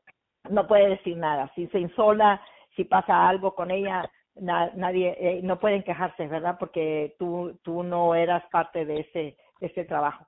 no 0.49 0.67
puede 0.67 0.89
decir 0.89 1.17
nada. 1.17 1.51
Si 1.55 1.67
se 1.67 1.79
insola 1.79 2.41
si 2.75 2.83
pasa 2.83 3.27
algo 3.27 3.53
con 3.55 3.71
ella 3.71 4.09
nadie 4.35 5.15
eh, 5.19 5.41
no 5.43 5.59
pueden 5.59 5.83
quejarse 5.83 6.27
verdad 6.27 6.57
porque 6.59 7.15
tú 7.19 7.59
tú 7.63 7.83
no 7.83 8.15
eras 8.15 8.43
parte 8.51 8.85
de 8.85 9.01
ese 9.01 9.37
este 9.59 9.85
trabajo. 9.85 10.25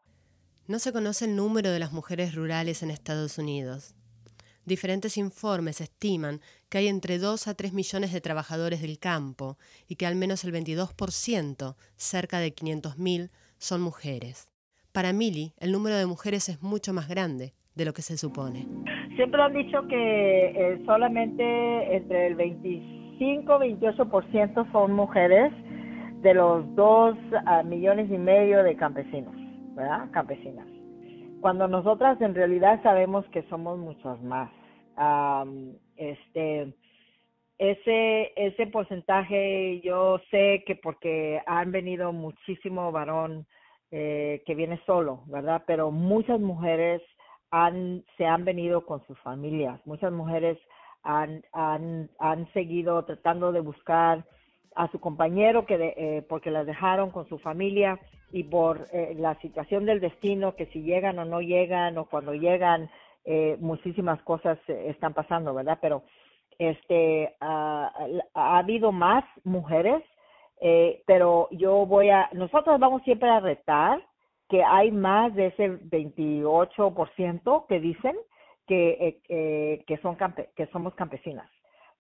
No 0.68 0.80
se 0.80 0.94
conoce 0.94 1.25
el 1.25 1.36
número 1.36 1.72
de 1.72 1.80
las 1.80 1.92
mujeres 1.92 2.34
rurales 2.34 2.82
en 2.82 2.89
Estados 2.89 3.38
Unidos. 3.38 3.96
Diferentes 4.65 5.17
informes 5.17 5.79
estiman 5.79 6.39
que 6.69 6.79
hay 6.79 6.88
entre 6.88 7.19
2 7.19 7.48
a 7.48 7.53
3 7.53 7.72
millones 7.74 8.12
de 8.12 8.19
trabajadores 8.19 8.81
del 8.81 8.98
campo 8.98 9.57
y 9.88 9.95
que 9.95 10.07
al 10.07 10.15
menos 10.15 10.43
el 10.43 10.53
22%, 10.53 11.75
cerca 11.95 12.39
de 12.39 12.55
500.000, 12.55 13.29
son 13.60 13.81
mujeres. 13.81 14.50
Para 14.91 15.13
Mili, 15.13 15.53
el 15.60 15.72
número 15.72 15.98
de 15.98 16.07
mujeres 16.07 16.50
es 16.50 16.63
mucho 16.63 16.93
más 16.93 17.07
grande 17.07 17.53
de 17.75 17.86
lo 17.86 17.93
que 17.93 18.01
se 18.01 18.17
supone. 18.17 18.65
Siempre 19.15 19.41
han 19.41 19.53
dicho 19.53 19.88
que 19.88 20.45
eh, 20.48 20.81
solamente 20.86 21.95
entre 21.95 22.27
el 22.27 22.36
25 22.36 23.63
y 23.63 23.75
28% 23.75 24.72
son 24.72 24.93
mujeres 24.93 25.53
de 26.24 26.34
los 26.34 26.74
dos 26.75 27.15
millones 27.65 28.10
y 28.10 28.17
medio 28.17 28.63
de 28.63 28.75
campesinos, 28.75 29.36
¿verdad? 29.75 30.10
Campesinas. 30.12 30.75
Cuando 31.42 31.68
nosotras 31.68 32.20
en 32.22 32.34
realidad 32.34 32.82
sabemos 32.84 33.25
que 33.27 33.44
somos 33.44 33.77
muchos 33.77 34.22
más. 34.22 34.51
este, 35.96 36.74
ese, 37.58 38.34
ese 38.36 38.68
porcentaje 38.68 39.80
yo 39.82 40.20
sé 40.30 40.63
que 40.65 40.75
porque 40.75 41.42
han 41.46 41.72
venido 41.72 42.12
muchísimo 42.12 42.92
varón 42.92 43.46
eh, 43.92 44.44
que 44.46 44.56
viene 44.56 44.82
solo, 44.86 45.24
¿verdad? 45.27 45.63
Pero 45.65 45.92
muchas 45.92 46.39
mujeres 46.39 47.01
han, 47.51 48.04
se 48.18 48.25
han 48.25 48.44
venido 48.44 48.86
con 48.86 49.06
sus 49.06 49.18
familias, 49.20 49.80
muchas 49.86 50.12
mujeres 50.12 50.58
han, 51.04 51.44
han, 51.54 52.10
han 52.20 52.51
seguido 52.51 53.06
tratando 53.06 53.51
de 53.51 53.62
buscar 53.62 54.25
a 54.75 54.92
su 54.92 55.00
compañero 55.00 55.65
que 55.65 55.75
eh, 55.75 56.25
porque 56.27 56.51
las 56.51 56.65
dejaron 56.65 57.12
con 57.12 57.27
su 57.30 57.38
familia 57.39 57.98
y 58.36 58.44
por 58.44 58.88
eh, 58.92 59.15
la 59.18 59.39
situación 59.39 59.86
del 59.86 60.01
destino 60.01 60.56
que 60.58 60.65
si 60.65 60.82
llegan 60.82 61.18
o 61.20 61.24
no 61.24 61.39
llegan 61.39 61.98
o 61.98 62.04
cuando 62.04 62.34
llegan 62.34 62.89
eh, 63.24 63.56
muchísimas 63.62 64.22
cosas 64.24 64.60
están 64.68 65.13
pasando 65.13 65.54
verdad 65.54 65.77
pero 65.82 66.04
este 66.60 67.34
ha 67.39 67.94
habido 68.58 68.92
más 68.92 69.24
mujeres 69.46 70.04
pero 71.06 71.48
yo 71.51 71.86
voy 71.86 72.10
a 72.10 72.30
nosotros 72.34 72.77
vamos 72.77 73.04
siempre 73.04 73.30
a 73.30 73.39
retar 73.39 74.01
que 74.50 74.63
hay 74.63 74.92
más 74.92 75.34
de 75.34 75.48
ese 75.48 75.70
28% 75.70 77.68
que 77.68 77.80
dicen 77.80 78.18
que 78.68 79.22
que 79.88 79.98
son 80.01 80.18
que 80.56 80.68
somos 80.74 80.94
campesinas 80.96 81.50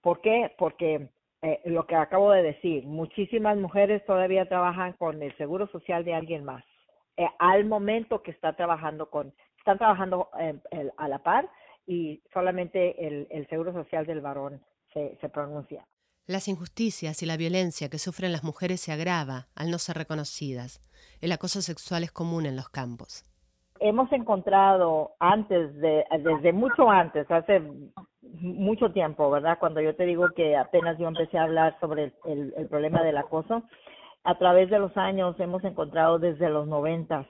¿por 0.01 0.19
qué? 0.19 0.53
porque 0.57 1.09
eh, 1.41 1.61
lo 1.65 1.85
que 1.85 1.95
acabo 1.95 2.31
de 2.31 2.43
decir, 2.43 2.85
muchísimas 2.85 3.57
mujeres 3.57 4.05
todavía 4.05 4.47
trabajan 4.47 4.93
con 4.93 5.21
el 5.21 5.35
seguro 5.37 5.67
social 5.67 6.03
de 6.03 6.13
alguien 6.13 6.43
más, 6.43 6.63
eh, 7.17 7.27
al 7.39 7.65
momento 7.65 8.21
que 8.23 8.31
está 8.31 8.55
trabajando 8.55 9.09
con, 9.09 9.33
están 9.57 9.77
trabajando 9.77 10.29
a 10.97 11.07
la 11.07 11.19
par 11.19 11.49
y 11.87 12.21
solamente 12.33 13.07
el, 13.07 13.27
el 13.29 13.47
seguro 13.47 13.73
social 13.73 14.05
del 14.05 14.21
varón 14.21 14.61
se, 14.93 15.17
se 15.21 15.29
pronuncia. 15.29 15.85
Las 16.27 16.47
injusticias 16.47 17.21
y 17.21 17.25
la 17.25 17.37
violencia 17.37 17.89
que 17.89 17.99
sufren 17.99 18.31
las 18.31 18.43
mujeres 18.43 18.81
se 18.81 18.91
agrava 18.91 19.47
al 19.55 19.69
no 19.69 19.77
ser 19.77 19.97
reconocidas. 19.97 20.81
El 21.21 21.31
acoso 21.31 21.61
sexual 21.61 22.03
es 22.03 22.11
común 22.11 22.45
en 22.47 22.55
los 22.55 22.69
campos 22.69 23.25
hemos 23.87 24.11
encontrado 24.11 25.11
antes 25.19 25.73
de, 25.79 26.05
desde 26.19 26.53
mucho 26.53 26.89
antes, 26.89 27.29
hace 27.29 27.61
mucho 28.21 28.91
tiempo, 28.91 29.29
¿verdad? 29.29 29.57
Cuando 29.59 29.79
yo 29.79 29.95
te 29.95 30.05
digo 30.05 30.29
que 30.35 30.57
apenas 30.57 30.97
yo 30.97 31.07
empecé 31.07 31.37
a 31.37 31.43
hablar 31.43 31.77
sobre 31.79 32.13
el, 32.25 32.53
el, 32.57 32.67
problema 32.67 33.03
del 33.03 33.17
acoso, 33.17 33.63
a 34.23 34.35
través 34.37 34.69
de 34.69 34.79
los 34.79 34.95
años 34.97 35.39
hemos 35.39 35.63
encontrado 35.63 36.17
desde 36.17 36.49
los 36.49 36.67
noventas 36.67 37.27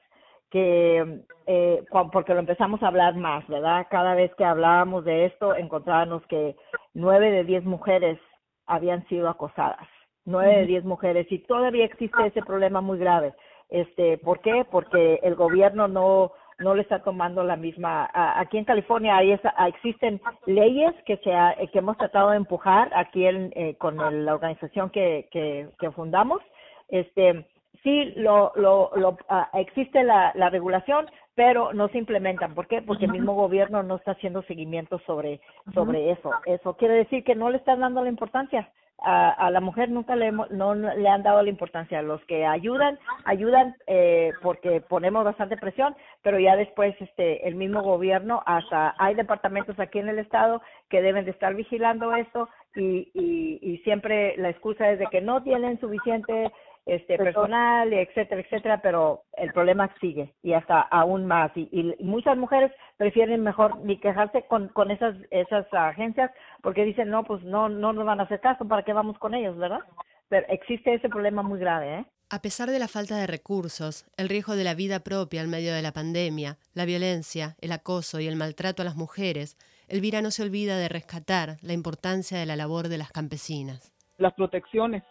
que, 0.50 1.24
eh, 1.48 1.84
porque 2.14 2.34
lo 2.34 2.40
empezamos 2.40 2.82
a 2.82 2.88
hablar 2.88 3.16
más, 3.16 3.46
¿verdad? 3.48 3.88
Cada 3.90 4.16
vez 4.16 4.34
que 4.36 4.46
hablábamos 4.46 5.04
de 5.04 5.26
esto, 5.26 5.56
encontrábamos 5.56 6.26
que 6.28 6.56
nueve 6.94 7.32
de 7.32 7.44
diez 7.44 7.66
mujeres 7.66 8.18
habían 8.66 9.06
sido 9.08 9.28
acosadas, 9.28 9.88
nueve 10.24 10.60
de 10.60 10.66
diez 10.66 10.86
mujeres, 10.86 11.30
y 11.30 11.40
todavía 11.40 11.84
existe 11.84 12.26
ese 12.26 12.42
problema 12.42 12.80
muy 12.80 12.98
grave. 12.98 13.34
Este, 13.70 14.18
¿Por 14.20 14.40
qué? 14.40 14.66
Porque 14.70 15.20
el 15.24 15.36
gobierno 15.36 15.88
no 15.88 16.32
no 16.60 16.74
le 16.74 16.82
está 16.82 17.04
tomando 17.04 17.44
la 17.44 17.56
misma. 17.56 18.10
aquí 18.14 18.58
en 18.58 18.66
California 18.66 19.18
hay 19.18 19.32
esa, 19.32 19.50
existen 19.68 20.22
leyes 20.46 20.94
que 21.06 21.18
se 21.18 21.68
que 21.72 21.80
hemos 21.80 21.98
tratado 21.98 22.32
de 22.32 22.38
empujar 22.38 22.92
aquí 22.96 23.26
en, 23.26 23.52
eh, 23.56 23.76
con 23.78 23.98
la 23.98 24.34
organización 24.34 24.90
que, 24.90 25.28
que, 25.32 25.70
que 25.80 25.92
fundamos. 25.92 26.42
Este, 26.88 27.46
sí, 27.84 28.14
lo, 28.16 28.52
lo, 28.56 28.92
lo 28.96 29.18
ah, 29.30 29.50
existe 29.54 30.04
la, 30.04 30.32
la 30.36 30.50
regulación, 30.50 31.08
pero 31.34 31.74
no 31.74 31.90
se 31.90 31.98
implementan. 31.98 32.56
¿Por 32.56 32.68
qué? 32.68 32.82
Porque 32.82 33.06
el 33.06 33.12
mismo 33.12 33.34
gobierno 33.34 33.84
no 33.84 33.98
está 33.98 34.12
haciendo 34.12 34.42
seguimiento 34.44 35.00
sobre 35.00 35.42
sobre 35.74 36.12
eso. 36.12 36.32
Eso 36.46 36.76
quiere 36.78 36.96
decir 36.96 37.24
que 37.24 37.36
no 37.36 37.50
le 37.50 37.58
están 37.58 37.82
dando 37.82 38.02
la 38.02 38.10
importancia 38.10 38.70
a, 39.00 39.32
a 39.32 39.52
la 39.52 39.62
mujer 39.62 39.90
nunca 39.90 40.16
le, 40.16 40.32
no, 40.32 40.76
le 40.76 41.10
han 41.10 41.24
dado 41.24 41.42
la 41.42 41.50
importancia. 41.50 42.02
Los 42.02 42.24
que 42.26 42.46
ayudan, 42.46 42.98
ayudan 43.26 43.76
eh, 43.88 44.32
porque 44.42 44.82
ponemos 44.82 45.24
bastante 45.24 45.58
presión, 45.58 45.96
pero 46.22 46.40
ya 46.40 46.56
después 46.56 46.96
este 47.00 47.48
el 47.48 47.56
mismo 47.56 47.82
gobierno, 47.82 48.42
hasta 48.46 48.96
hay 48.98 49.16
departamentos 49.16 49.80
aquí 49.80 50.00
en 50.00 50.10
el 50.10 50.20
estado 50.20 50.62
que 50.90 51.02
deben 51.02 51.26
de 51.26 51.32
estar 51.32 51.54
vigilando 51.54 52.16
esto 52.16 52.50
y, 52.76 53.10
y, 53.14 53.60
y 53.62 53.78
siempre 53.80 54.36
la 54.38 54.50
excusa 54.50 54.90
es 54.92 55.00
de 55.00 55.08
que 55.08 55.22
no 55.22 55.44
tienen 55.44 55.80
suficiente 55.80 56.52
este 56.86 57.18
personal, 57.18 57.92
etcétera, 57.92 58.42
etcétera, 58.42 58.80
pero 58.82 59.24
el 59.38 59.52
problema 59.54 59.90
sigue 60.00 60.34
y 60.44 60.54
hasta 60.54 60.82
aún 60.82 61.26
más. 61.26 61.52
Y, 61.56 61.68
y 61.72 62.04
muchas 62.04 62.38
mujeres 62.38 62.72
prefieren 62.98 63.42
mejor 63.42 63.80
ni 63.80 63.98
quejarse 63.98 64.44
con, 64.44 64.68
con 64.70 64.92
esas 64.92 65.16
esas 65.32 65.66
agencias 65.74 66.30
porque 66.66 66.84
dicen, 66.84 67.12
no, 67.12 67.24
pues 67.24 67.44
no, 67.44 67.70
no 67.70 67.94
nos 67.94 68.08
van 68.08 68.20
a 68.20 68.24
hacer 68.24 68.40
caso, 68.40 68.68
¿para 68.68 68.82
qué 68.82 68.92
vamos 68.92 69.20
con 69.20 69.36
ellos, 69.36 69.56
verdad? 69.56 69.82
Pero 70.30 70.48
existe 70.50 70.96
ese 70.96 71.10
problema 71.10 71.44
muy 71.44 71.60
grave, 71.60 72.00
¿eh? 72.00 72.06
A 72.32 72.42
pesar 72.42 72.72
de 72.72 72.80
la 72.80 72.88
falta 72.88 73.18
de 73.18 73.28
recursos, 73.28 74.04
el 74.18 74.30
riesgo 74.30 74.56
de 74.56 74.64
la 74.64 74.74
vida 74.74 75.02
propia 75.02 75.44
en 75.44 75.52
medio 75.52 75.76
de 75.76 75.84
la 75.84 75.92
pandemia, 75.92 76.58
la 76.74 76.86
violencia, 76.86 77.56
el 77.62 77.72
acoso 77.72 78.20
y 78.20 78.26
el 78.26 78.36
maltrato 78.36 78.82
a 78.82 78.86
las 78.86 78.96
mujeres, 78.96 79.60
Elvira 79.88 80.24
no 80.24 80.32
se 80.32 80.42
olvida 80.42 80.80
de 80.80 80.90
rescatar 80.90 81.58
la 81.62 81.74
importancia 81.74 82.40
de 82.40 82.48
la 82.48 82.56
labor 82.56 82.88
de 82.88 82.98
las 82.98 83.12
campesinas. 83.12 83.94
Las 84.18 84.34
protecciones 84.34 85.04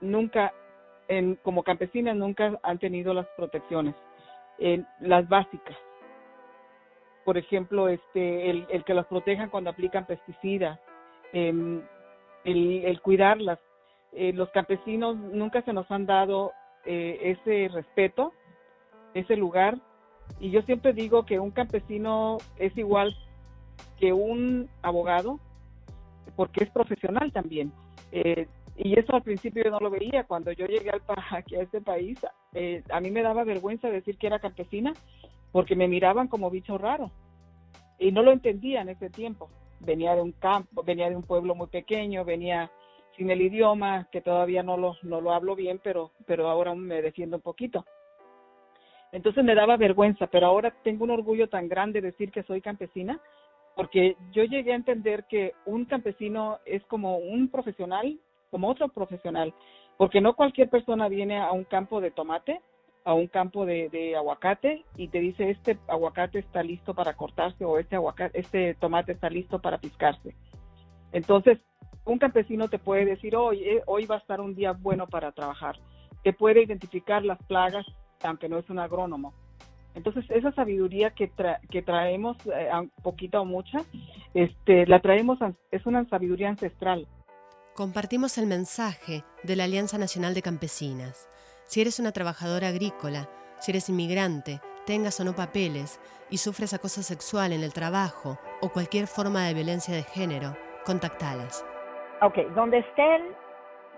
nunca 0.00 0.52
en, 1.06 1.36
como 1.36 1.62
campesinas 1.62 2.16
nunca 2.16 2.58
han 2.64 2.78
tenido 2.80 3.14
las 3.14 3.28
protecciones, 3.36 3.94
las 4.98 5.28
básicas. 5.28 5.76
Por 7.24 7.38
ejemplo, 7.38 7.88
este, 7.88 8.50
el, 8.50 8.66
el 8.70 8.82
que 8.82 8.94
las 8.94 9.06
protejan 9.06 9.50
cuando 9.50 9.70
aplican 9.70 10.04
pesticidas, 10.04 10.80
em, 11.32 11.82
el, 12.44 12.84
el 12.84 13.00
cuidarlas. 13.00 13.58
Eh, 14.12 14.32
los 14.32 14.48
campesinos 14.50 15.16
nunca 15.16 15.62
se 15.62 15.72
nos 15.72 15.90
han 15.90 16.06
dado 16.06 16.52
eh, 16.84 17.36
ese 17.36 17.68
respeto, 17.68 18.32
ese 19.14 19.36
lugar. 19.36 19.78
Y 20.40 20.50
yo 20.50 20.62
siempre 20.62 20.92
digo 20.92 21.26
que 21.26 21.38
un 21.38 21.50
campesino 21.50 22.38
es 22.58 22.76
igual 22.76 23.16
que 23.98 24.12
un 24.12 24.68
abogado, 24.82 25.40
porque 26.36 26.64
es 26.64 26.70
profesional 26.70 27.32
también. 27.32 27.72
Eh, 28.12 28.46
y 28.76 28.98
eso 28.98 29.14
al 29.14 29.22
principio 29.22 29.64
yo 29.64 29.70
no 29.70 29.80
lo 29.80 29.90
veía. 29.90 30.24
Cuando 30.24 30.52
yo 30.52 30.66
llegué 30.66 30.90
al, 30.90 31.02
aquí 31.30 31.56
a 31.56 31.62
este 31.62 31.80
país, 31.80 32.18
eh, 32.54 32.82
a 32.90 33.00
mí 33.00 33.10
me 33.10 33.22
daba 33.22 33.44
vergüenza 33.44 33.88
decir 33.88 34.16
que 34.18 34.26
era 34.26 34.38
campesina 34.38 34.92
porque 35.52 35.76
me 35.76 35.88
miraban 35.88 36.28
como 36.28 36.50
bicho 36.50 36.78
raro. 36.78 37.10
Y 37.98 38.12
no 38.12 38.22
lo 38.22 38.32
entendía 38.32 38.82
en 38.82 38.90
ese 38.90 39.08
tiempo. 39.08 39.48
Venía 39.80 40.14
de 40.14 40.22
un 40.22 40.32
campo, 40.32 40.82
venía 40.82 41.08
de 41.08 41.16
un 41.16 41.22
pueblo 41.22 41.54
muy 41.54 41.68
pequeño, 41.68 42.24
venía 42.24 42.70
sin 43.16 43.30
el 43.30 43.40
idioma, 43.40 44.08
que 44.10 44.20
todavía 44.20 44.62
no 44.62 44.76
lo, 44.76 44.96
no 45.02 45.20
lo 45.20 45.32
hablo 45.32 45.54
bien, 45.54 45.80
pero, 45.82 46.10
pero 46.26 46.48
ahora 46.48 46.74
me 46.74 47.02
defiendo 47.02 47.36
un 47.36 47.42
poquito. 47.42 47.84
Entonces 49.12 49.44
me 49.44 49.54
daba 49.54 49.76
vergüenza, 49.76 50.26
pero 50.26 50.46
ahora 50.46 50.74
tengo 50.82 51.04
un 51.04 51.10
orgullo 51.10 51.48
tan 51.48 51.68
grande 51.68 52.00
de 52.00 52.10
decir 52.10 52.30
que 52.30 52.42
soy 52.42 52.60
campesina, 52.60 53.20
porque 53.74 54.16
yo 54.32 54.44
llegué 54.44 54.72
a 54.72 54.76
entender 54.76 55.24
que 55.28 55.52
un 55.64 55.84
campesino 55.84 56.58
es 56.64 56.84
como 56.84 57.18
un 57.18 57.48
profesional, 57.48 58.18
como 58.50 58.68
otro 58.68 58.88
profesional, 58.88 59.54
porque 59.96 60.20
no 60.20 60.34
cualquier 60.34 60.68
persona 60.68 61.08
viene 61.08 61.38
a 61.38 61.52
un 61.52 61.64
campo 61.64 62.00
de 62.00 62.10
tomate, 62.10 62.60
a 63.06 63.14
un 63.14 63.28
campo 63.28 63.64
de, 63.64 64.14
aguacate 64.16 64.84
y 64.96 65.06
te 65.08 65.20
dice 65.20 65.48
este 65.48 65.78
aguacate 65.86 66.40
está 66.40 66.64
listo 66.64 66.92
para 66.92 67.14
cortarse 67.14 67.64
o 67.64 67.78
este 67.78 67.96
este 68.34 68.74
tomate 68.74 69.12
está 69.12 69.30
listo 69.30 69.60
para 69.60 69.78
piscarse. 69.78 70.34
Entonces, 71.12 71.58
un 72.04 72.18
campesino 72.18 72.68
te 72.68 72.80
puede 72.80 73.04
decir, 73.04 73.36
hoy, 73.36 73.62
eh, 73.62 73.82
hoy 73.86 74.06
va 74.06 74.16
a 74.16 74.18
estar 74.18 74.40
un 74.40 74.56
día 74.56 74.72
bueno 74.72 75.06
para 75.06 75.30
trabajar. 75.30 75.78
Te 76.24 76.32
puede 76.32 76.64
identificar 76.64 77.24
las 77.24 77.40
plagas, 77.44 77.86
aunque 78.24 78.48
no 78.48 78.58
es 78.58 78.68
un 78.70 78.80
agrónomo. 78.80 79.32
Entonces, 79.94 80.24
esa 80.28 80.50
sabiduría 80.52 81.10
que, 81.10 81.30
que 81.70 81.82
traemos, 81.82 82.36
eh, 82.46 82.68
poquita 83.04 83.40
o 83.40 83.44
mucha, 83.44 83.84
este, 84.34 84.84
la 84.86 85.00
traemos, 85.00 85.38
es 85.70 85.86
una 85.86 86.08
sabiduría 86.08 86.48
ancestral. 86.48 87.06
Compartimos 87.74 88.36
el 88.36 88.46
mensaje 88.46 89.22
de 89.44 89.54
la 89.54 89.64
Alianza 89.64 89.96
Nacional 89.96 90.34
de 90.34 90.42
Campesinas. 90.42 91.28
Si 91.66 91.80
eres 91.80 91.98
una 91.98 92.12
trabajadora 92.12 92.68
agrícola, 92.68 93.28
si 93.58 93.72
eres 93.72 93.88
inmigrante, 93.88 94.60
tengas 94.86 95.18
o 95.18 95.24
no 95.24 95.34
papeles 95.34 96.00
y 96.30 96.38
sufres 96.38 96.72
acoso 96.72 97.02
sexual 97.02 97.52
en 97.52 97.64
el 97.64 97.72
trabajo 97.72 98.38
o 98.62 98.68
cualquier 98.68 99.08
forma 99.08 99.46
de 99.46 99.54
violencia 99.54 99.92
de 99.92 100.04
género, 100.04 100.56
contactalas. 100.84 101.66
Ok, 102.22 102.38
donde 102.54 102.78
estén, 102.78 103.34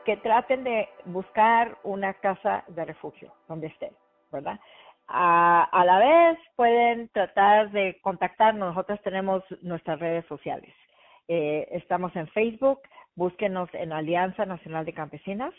que 0.07 0.17
traten 0.17 0.65
de 0.65 0.89
buscar 1.05 1.77
una 1.85 2.15
casa 2.15 2.65
de 2.69 2.87
refugio, 2.87 3.35
donde 3.49 3.67
estén, 3.67 3.93
¿verdad? 4.33 4.59
A, 5.07 5.85
la 5.85 5.99
vez 5.99 6.39
pueden 6.57 7.09
tratar 7.11 7.71
de 7.71 7.99
contactarnos. 8.01 8.75
Nosotros 8.75 9.01
tenemos 9.03 9.43
nuestras 9.61 10.01
redes 10.01 10.25
sociales. 10.27 10.75
Eh, 11.29 11.69
estamos 11.73 12.17
en 12.17 12.29
Facebook, 12.29 12.81
búsquenos 13.15 13.69
en 13.75 13.93
Alianza 13.93 14.47
Nacional 14.47 14.87
de 14.87 14.95
Campesinas. 14.95 15.55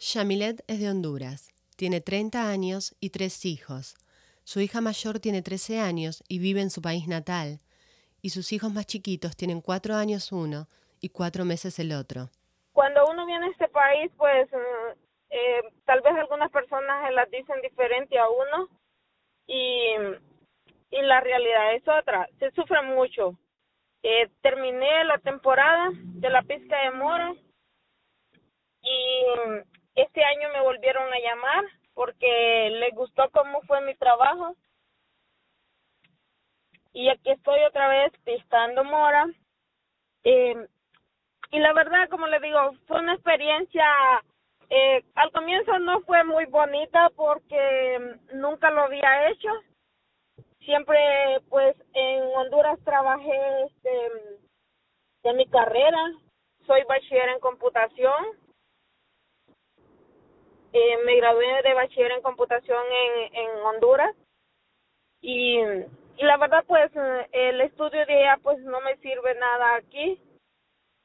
Yamilet 0.00 0.64
es 0.66 0.80
de 0.80 0.90
Honduras. 0.90 1.52
Tiene 1.76 2.00
30 2.00 2.50
años 2.50 2.96
y 2.98 3.10
tres 3.10 3.44
hijos. 3.44 3.94
Su 4.42 4.58
hija 4.58 4.80
mayor 4.80 5.20
tiene 5.20 5.42
13 5.42 5.78
años 5.78 6.24
y 6.26 6.40
vive 6.40 6.60
en 6.60 6.70
su 6.70 6.82
país 6.82 7.06
natal 7.06 7.60
y 8.22 8.30
sus 8.30 8.52
hijos 8.52 8.72
más 8.72 8.86
chiquitos 8.86 9.36
tienen 9.36 9.60
cuatro 9.60 9.94
años 9.94 10.32
uno 10.32 10.66
y 11.00 11.10
cuatro 11.10 11.44
meses 11.44 11.78
el 11.78 11.92
otro. 11.92 12.30
Cuando 12.72 13.04
uno 13.06 13.26
viene 13.26 13.46
a 13.46 13.50
este 13.50 13.68
país, 13.68 14.10
pues 14.16 14.48
mm, 14.52 14.98
eh, 15.30 15.62
tal 15.84 16.00
vez 16.00 16.14
algunas 16.14 16.50
personas 16.50 17.06
se 17.06 17.12
las 17.12 17.30
dicen 17.30 17.60
diferente 17.62 18.18
a 18.18 18.28
uno 18.28 18.68
y, 19.46 19.94
y 20.90 21.02
la 21.02 21.20
realidad 21.20 21.74
es 21.74 21.86
otra, 21.88 22.28
se 22.38 22.50
sufre 22.52 22.82
mucho. 22.82 23.38
Eh, 24.02 24.28
terminé 24.42 25.04
la 25.04 25.18
temporada 25.18 25.90
de 25.92 26.30
la 26.30 26.42
pizca 26.42 26.78
de 26.84 26.90
mora 26.92 27.34
y 28.80 29.24
este 29.96 30.22
año 30.22 30.48
me 30.52 30.60
volvieron 30.60 31.12
a 31.12 31.18
llamar 31.18 31.64
porque 31.94 32.70
les 32.70 32.94
gustó 32.94 33.28
cómo 33.32 33.60
fue 33.62 33.80
mi 33.80 33.96
trabajo 33.96 34.54
y 36.92 37.08
aquí 37.08 37.30
estoy 37.30 37.60
otra 37.64 37.88
vez 37.88 38.12
pistando 38.24 38.84
mora. 38.84 39.26
Eh, 40.24 40.66
y 41.50 41.58
la 41.58 41.72
verdad, 41.72 42.08
como 42.10 42.26
le 42.26 42.40
digo, 42.40 42.72
fue 42.86 43.00
una 43.00 43.14
experiencia, 43.14 43.84
eh, 44.68 45.02
al 45.14 45.30
comienzo 45.32 45.78
no 45.78 46.00
fue 46.02 46.24
muy 46.24 46.44
bonita 46.46 47.10
porque 47.16 48.18
nunca 48.34 48.70
lo 48.70 48.82
había 48.82 49.30
hecho. 49.30 49.48
Siempre, 50.60 50.98
pues, 51.48 51.74
en 51.94 52.22
Honduras 52.36 52.78
trabajé 52.84 53.62
este, 53.64 53.90
de 55.22 55.32
mi 55.32 55.46
carrera. 55.48 56.12
Soy 56.66 56.82
bachiller 56.84 57.30
en 57.30 57.40
computación. 57.40 58.26
Eh, 60.74 60.98
me 61.06 61.16
gradué 61.16 61.62
de 61.62 61.72
bachiller 61.72 62.10
en 62.12 62.20
computación 62.20 62.84
en, 62.92 63.34
en 63.34 63.50
Honduras. 63.62 64.14
Y 65.22 65.58
y 66.18 66.24
la 66.24 66.36
verdad 66.36 66.64
pues 66.66 66.90
eh, 66.94 67.28
el 67.32 67.60
estudio 67.60 68.04
de 68.06 68.20
ella 68.20 68.38
pues 68.42 68.58
no 68.60 68.80
me 68.80 68.96
sirve 68.96 69.34
nada 69.36 69.76
aquí 69.76 70.20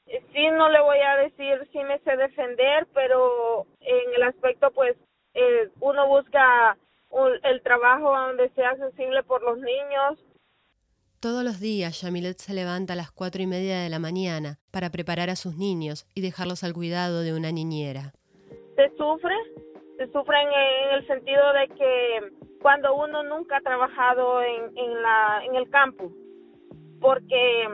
eh, 0.07 0.23
sí 0.33 0.47
no 0.49 0.69
le 0.69 0.81
voy 0.81 0.97
a 0.97 1.17
decir 1.17 1.67
si 1.71 1.79
me 1.83 1.99
sé 1.99 2.17
defender 2.17 2.87
pero 2.93 3.65
en 3.79 4.13
el 4.15 4.23
aspecto 4.23 4.71
pues 4.71 4.97
eh, 5.35 5.69
uno 5.79 6.07
busca 6.07 6.77
el 7.43 7.61
trabajo 7.61 8.11
donde 8.11 8.49
sea 8.49 8.71
accesible 8.71 9.21
por 9.23 9.43
los 9.43 9.59
niños 9.59 10.19
todos 11.19 11.43
los 11.43 11.59
días 11.59 12.01
Yamilet 12.01 12.37
se 12.39 12.53
levanta 12.53 12.93
a 12.93 12.95
las 12.95 13.11
cuatro 13.11 13.41
y 13.41 13.47
media 13.47 13.79
de 13.79 13.89
la 13.89 13.99
mañana 13.99 14.59
para 14.71 14.89
preparar 14.89 15.29
a 15.29 15.35
sus 15.35 15.55
niños 15.55 16.05
y 16.15 16.21
dejarlos 16.21 16.63
al 16.65 16.73
cuidado 16.73 17.21
de 17.21 17.33
una 17.33 17.53
niñera. 17.53 18.11
Se 18.75 18.89
sufre, 18.97 19.33
se 19.97 20.11
sufre 20.11 20.35
en 20.41 20.97
el 20.97 21.07
sentido 21.07 21.53
de 21.53 21.67
que 21.69 22.42
cuando 22.63 22.95
uno 22.95 23.23
nunca 23.23 23.57
ha 23.57 23.61
trabajado 23.61 24.41
en, 24.41 24.77
en, 24.77 25.01
la, 25.03 25.41
en 25.45 25.55
el 25.55 25.69
campo, 25.69 26.09
porque 27.01 27.67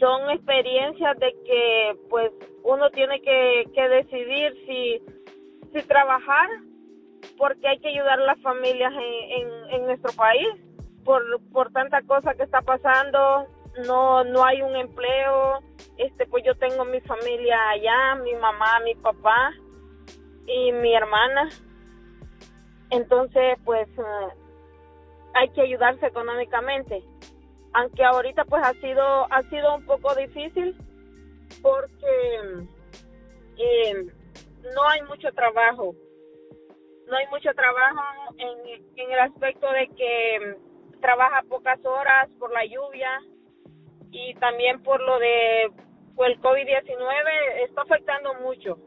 son 0.00 0.28
experiencias 0.30 1.16
de 1.20 1.32
que 1.44 1.96
pues 2.10 2.32
uno 2.64 2.90
tiene 2.90 3.22
que, 3.22 3.64
que 3.72 3.88
decidir 3.88 4.52
si, 4.66 5.00
si 5.72 5.86
trabajar, 5.86 6.48
porque 7.38 7.68
hay 7.68 7.78
que 7.78 7.88
ayudar 7.88 8.20
a 8.20 8.26
las 8.26 8.42
familias 8.42 8.92
en, 8.92 9.74
en, 9.74 9.86
nuestro 9.86 10.12
país 10.16 10.48
por, 11.04 11.22
por 11.52 11.70
tanta 11.70 12.02
cosa 12.02 12.34
que 12.34 12.42
está 12.42 12.62
pasando, 12.62 13.46
no, 13.86 14.24
no 14.24 14.44
hay 14.44 14.62
un 14.62 14.74
empleo, 14.74 15.60
este 15.96 16.26
pues 16.26 16.42
yo 16.44 16.56
tengo 16.56 16.84
mi 16.84 17.00
familia 17.02 17.56
allá, 17.70 18.16
mi 18.16 18.34
mamá, 18.34 18.80
mi 18.84 18.96
papá 18.96 19.52
y 20.48 20.72
mi 20.72 20.92
hermana 20.92 21.48
entonces, 22.90 23.58
pues 23.64 23.88
eh, 23.98 24.28
hay 25.34 25.48
que 25.50 25.62
ayudarse 25.62 26.06
económicamente. 26.06 27.02
Aunque 27.72 28.04
ahorita 28.04 28.44
pues 28.44 28.62
ha 28.64 28.72
sido 28.80 29.32
ha 29.32 29.42
sido 29.50 29.74
un 29.74 29.84
poco 29.84 30.14
difícil 30.14 30.76
porque 31.62 32.66
eh, 33.58 34.06
no 34.74 34.88
hay 34.88 35.02
mucho 35.02 35.30
trabajo. 35.32 35.94
No 37.08 37.16
hay 37.16 37.26
mucho 37.28 37.52
trabajo 37.54 38.02
en, 38.38 38.82
en 38.96 39.12
el 39.12 39.18
aspecto 39.20 39.70
de 39.72 39.88
que 39.88 40.56
trabaja 41.00 41.42
pocas 41.48 41.84
horas 41.84 42.28
por 42.38 42.52
la 42.52 42.64
lluvia 42.64 43.20
y 44.10 44.34
también 44.34 44.82
por 44.82 45.00
lo 45.00 45.18
de 45.18 45.64
el 45.64 46.40
COVID-19 46.40 47.64
está 47.68 47.82
afectando 47.82 48.34
mucho. 48.34 48.78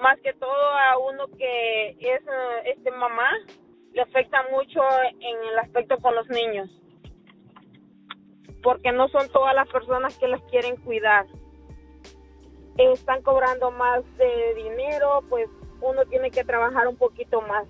Más 0.00 0.18
que 0.22 0.32
todo 0.34 0.50
a 0.50 0.98
uno 0.98 1.26
que 1.36 1.90
es 1.90 2.22
este 2.64 2.90
mamá, 2.90 3.28
le 3.92 4.02
afecta 4.02 4.38
mucho 4.50 4.80
en 5.20 5.48
el 5.52 5.58
aspecto 5.58 5.98
con 5.98 6.14
los 6.14 6.28
niños. 6.28 6.70
Porque 8.62 8.92
no 8.92 9.08
son 9.08 9.28
todas 9.30 9.54
las 9.54 9.68
personas 9.68 10.16
que 10.18 10.28
las 10.28 10.42
quieren 10.44 10.76
cuidar. 10.76 11.26
Están 12.76 13.22
cobrando 13.22 13.70
más 13.70 14.02
de 14.16 14.54
dinero, 14.54 15.22
pues 15.28 15.48
uno 15.82 16.04
tiene 16.06 16.30
que 16.30 16.44
trabajar 16.44 16.88
un 16.88 16.96
poquito 16.96 17.42
más. 17.42 17.66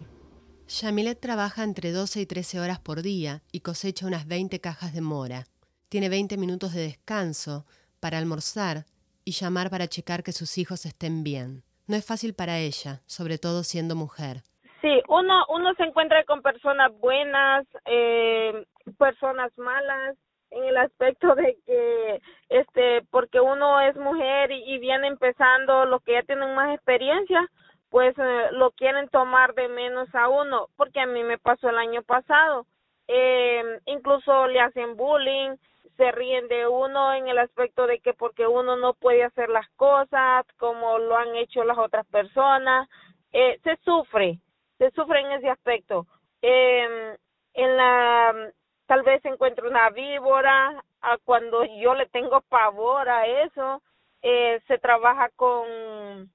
Yamilet 0.68 1.18
trabaja 1.18 1.64
entre 1.64 1.90
12 1.90 2.20
y 2.20 2.26
13 2.26 2.60
horas 2.60 2.78
por 2.78 3.02
día 3.02 3.42
y 3.50 3.60
cosecha 3.60 4.06
unas 4.06 4.28
20 4.28 4.60
cajas 4.60 4.94
de 4.94 5.00
mora. 5.00 5.46
Tiene 5.88 6.08
20 6.08 6.36
minutos 6.36 6.74
de 6.74 6.82
descanso 6.82 7.66
para 7.98 8.18
almorzar 8.18 8.86
y 9.24 9.32
llamar 9.32 9.68
para 9.68 9.88
checar 9.88 10.22
que 10.22 10.32
sus 10.32 10.58
hijos 10.58 10.86
estén 10.86 11.24
bien. 11.24 11.64
No 11.90 11.96
es 11.96 12.06
fácil 12.06 12.34
para 12.34 12.58
ella, 12.58 13.00
sobre 13.06 13.36
todo 13.36 13.64
siendo 13.64 13.96
mujer. 13.96 14.42
Sí, 14.80 15.02
uno, 15.08 15.44
uno 15.48 15.74
se 15.74 15.82
encuentra 15.82 16.22
con 16.22 16.40
personas 16.40 16.96
buenas, 17.00 17.66
eh, 17.84 18.64
personas 18.96 19.50
malas, 19.58 20.16
en 20.52 20.62
el 20.66 20.76
aspecto 20.76 21.34
de 21.34 21.56
que, 21.66 22.20
este, 22.48 23.02
porque 23.10 23.40
uno 23.40 23.80
es 23.80 23.96
mujer 23.96 24.52
y, 24.52 24.78
viene 24.78 25.08
empezando, 25.08 25.84
los 25.84 26.00
que 26.04 26.12
ya 26.12 26.22
tienen 26.22 26.54
más 26.54 26.72
experiencia, 26.72 27.44
pues 27.88 28.14
eh, 28.16 28.48
lo 28.52 28.70
quieren 28.70 29.08
tomar 29.08 29.54
de 29.54 29.66
menos 29.66 30.08
a 30.14 30.28
uno, 30.28 30.68
porque 30.76 31.00
a 31.00 31.06
mí 31.06 31.24
me 31.24 31.38
pasó 31.38 31.70
el 31.70 31.78
año 31.78 32.02
pasado. 32.04 32.66
Eh, 33.08 33.80
incluso 33.86 34.46
le 34.46 34.60
hacen 34.60 34.96
bullying, 34.96 35.56
se 36.00 36.12
ríen 36.12 36.48
de 36.48 36.66
uno 36.66 37.12
en 37.12 37.28
el 37.28 37.38
aspecto 37.38 37.86
de 37.86 37.98
que 37.98 38.14
porque 38.14 38.46
uno 38.46 38.74
no 38.74 38.94
puede 38.94 39.22
hacer 39.22 39.50
las 39.50 39.68
cosas 39.72 40.46
como 40.56 40.96
lo 40.96 41.14
han 41.14 41.36
hecho 41.36 41.62
las 41.62 41.76
otras 41.76 42.06
personas, 42.06 42.88
eh, 43.32 43.60
se 43.62 43.76
sufre, 43.84 44.38
se 44.78 44.90
sufre 44.92 45.20
en 45.20 45.32
ese 45.32 45.50
aspecto. 45.50 46.06
Eh, 46.40 47.18
en 47.52 47.76
la, 47.76 48.50
tal 48.86 49.02
vez 49.02 49.22
encuentro 49.26 49.68
una 49.68 49.90
víbora, 49.90 50.82
a 51.02 51.18
cuando 51.18 51.64
yo 51.64 51.94
le 51.94 52.06
tengo 52.06 52.40
pavor 52.48 53.06
a 53.06 53.26
eso, 53.26 53.82
eh, 54.22 54.58
se 54.68 54.78
trabaja 54.78 55.28
con, 55.36 56.32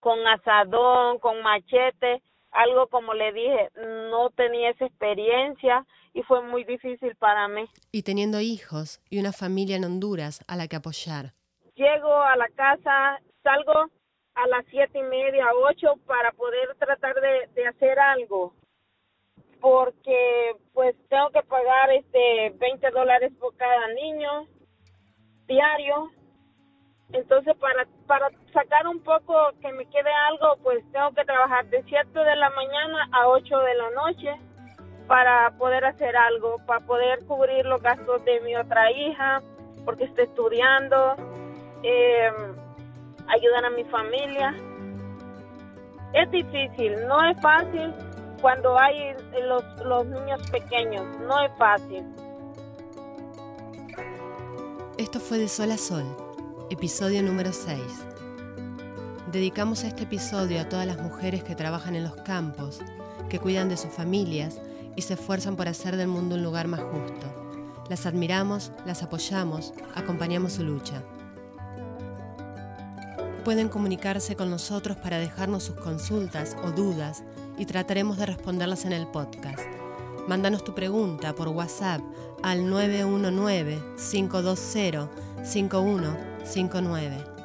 con 0.00 0.26
asadón, 0.26 1.18
con 1.18 1.42
machete, 1.42 2.22
algo 2.50 2.86
como 2.88 3.14
le 3.14 3.32
dije, 3.32 3.70
no 4.10 4.30
tenía 4.30 4.70
esa 4.70 4.86
experiencia 4.86 5.86
y 6.14 6.22
fue 6.22 6.42
muy 6.42 6.64
difícil 6.64 7.14
para 7.16 7.48
mí. 7.48 7.68
Y 7.92 8.02
teniendo 8.02 8.40
hijos 8.40 9.00
y 9.10 9.18
una 9.18 9.32
familia 9.32 9.76
en 9.76 9.84
Honduras 9.84 10.44
a 10.48 10.56
la 10.56 10.66
que 10.66 10.76
apoyar. 10.76 11.32
Llego 11.74 12.14
a 12.22 12.36
la 12.36 12.48
casa, 12.48 13.20
salgo 13.42 13.90
a 14.34 14.46
las 14.48 14.64
siete 14.70 14.98
y 14.98 15.02
media, 15.02 15.46
ocho 15.68 15.94
para 16.06 16.32
poder 16.32 16.74
tratar 16.78 17.14
de, 17.14 17.48
de 17.54 17.66
hacer 17.66 17.98
algo 17.98 18.54
porque 19.60 20.52
pues 20.72 20.94
tengo 21.08 21.30
que 21.30 21.42
pagar 21.42 21.90
este 21.90 22.50
20 22.56 22.90
dólares 22.90 23.32
por 23.40 23.56
cada 23.56 23.88
niño 23.94 24.46
diario 25.46 26.10
entonces 27.12 27.56
para 27.56 27.86
para 28.06 28.30
sacar 28.52 28.86
un 28.86 29.00
poco 29.00 29.34
que 29.60 29.72
me 29.72 29.86
quede 29.86 30.10
algo 30.30 30.56
pues 30.62 30.84
tengo 30.92 31.12
que 31.12 31.24
trabajar 31.24 31.66
de 31.66 31.82
7 31.84 32.18
de 32.18 32.36
la 32.36 32.50
mañana 32.50 33.08
a 33.12 33.28
8 33.28 33.58
de 33.58 33.74
la 33.74 33.90
noche 33.90 34.40
para 35.06 35.50
poder 35.56 35.84
hacer 35.84 36.16
algo, 36.16 36.58
para 36.66 36.84
poder 36.84 37.24
cubrir 37.26 37.64
los 37.66 37.80
gastos 37.82 38.24
de 38.24 38.40
mi 38.40 38.56
otra 38.56 38.90
hija, 38.90 39.42
porque 39.84 40.04
está 40.04 40.22
estudiando, 40.22 41.14
eh, 41.82 42.30
ayudar 43.28 43.64
a 43.64 43.70
mi 43.70 43.84
familia. 43.84 44.54
Es 46.12 46.30
difícil, 46.30 47.06
no 47.06 47.24
es 47.28 47.40
fácil 47.40 47.92
cuando 48.40 48.78
hay 48.78 49.14
los, 49.42 49.62
los 49.84 50.06
niños 50.06 50.50
pequeños, 50.50 51.04
no 51.20 51.40
es 51.44 51.52
fácil. 51.56 52.04
Esto 54.98 55.20
fue 55.20 55.38
de 55.38 55.48
Sol 55.48 55.70
a 55.70 55.76
Sol, 55.76 56.04
episodio 56.70 57.22
número 57.22 57.52
6. 57.52 57.80
Dedicamos 59.30 59.84
este 59.84 60.02
episodio 60.02 60.60
a 60.60 60.68
todas 60.68 60.84
las 60.86 60.98
mujeres 60.98 61.44
que 61.44 61.54
trabajan 61.54 61.94
en 61.94 62.02
los 62.02 62.16
campos, 62.16 62.80
que 63.28 63.38
cuidan 63.38 63.68
de 63.68 63.76
sus 63.76 63.92
familias 63.92 64.60
y 64.96 65.02
se 65.02 65.14
esfuerzan 65.14 65.54
por 65.54 65.68
hacer 65.68 65.96
del 65.96 66.08
mundo 66.08 66.34
un 66.34 66.42
lugar 66.42 66.66
más 66.66 66.80
justo. 66.80 67.26
Las 67.88 68.04
admiramos, 68.06 68.72
las 68.84 69.04
apoyamos, 69.04 69.74
acompañamos 69.94 70.54
su 70.54 70.64
lucha. 70.64 71.04
Pueden 73.44 73.68
comunicarse 73.68 74.34
con 74.34 74.50
nosotros 74.50 74.96
para 74.96 75.18
dejarnos 75.18 75.62
sus 75.62 75.76
consultas 75.76 76.56
o 76.64 76.72
dudas 76.72 77.22
y 77.58 77.66
trataremos 77.66 78.18
de 78.18 78.26
responderlas 78.26 78.84
en 78.84 78.92
el 78.92 79.06
podcast. 79.06 79.62
Mándanos 80.26 80.64
tu 80.64 80.74
pregunta 80.74 81.32
por 81.32 81.46
WhatsApp 81.48 82.00
al 82.42 82.68
919-520-5159. 86.46 87.36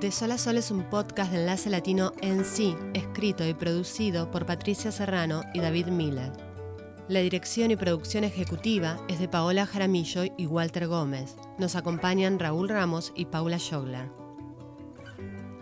De 0.00 0.12
Sol 0.12 0.32
a 0.32 0.38
Sol 0.38 0.58
es 0.58 0.70
un 0.70 0.84
podcast 0.84 1.32
de 1.32 1.38
enlace 1.40 1.70
latino 1.70 2.12
en 2.20 2.44
sí, 2.44 2.76
escrito 2.92 3.46
y 3.46 3.54
producido 3.54 4.30
por 4.30 4.44
Patricia 4.44 4.92
Serrano 4.92 5.42
y 5.54 5.60
David 5.60 5.86
Miller. 5.86 6.32
La 7.08 7.20
dirección 7.20 7.70
y 7.70 7.76
producción 7.76 8.24
ejecutiva 8.24 9.00
es 9.08 9.18
de 9.20 9.28
Paola 9.28 9.64
Jaramillo 9.64 10.24
y 10.36 10.46
Walter 10.46 10.86
Gómez. 10.86 11.36
Nos 11.58 11.76
acompañan 11.76 12.38
Raúl 12.38 12.68
Ramos 12.68 13.12
y 13.16 13.24
Paula 13.26 13.58
Schogler. 13.58 14.10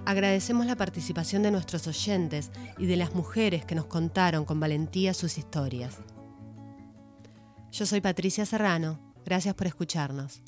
Agradecemos 0.04 0.66
la 0.66 0.76
participación 0.76 1.42
de 1.42 1.50
nuestros 1.50 1.86
oyentes 1.86 2.50
y 2.76 2.86
de 2.86 2.96
las 2.96 3.14
mujeres 3.14 3.64
que 3.64 3.74
nos 3.74 3.86
contaron 3.86 4.44
con 4.44 4.58
valentía 4.58 5.14
sus 5.14 5.38
historias. 5.38 6.00
Yo 7.74 7.86
soy 7.86 8.00
Patricia 8.00 8.46
Serrano. 8.46 9.00
Gracias 9.24 9.52
por 9.56 9.66
escucharnos. 9.66 10.44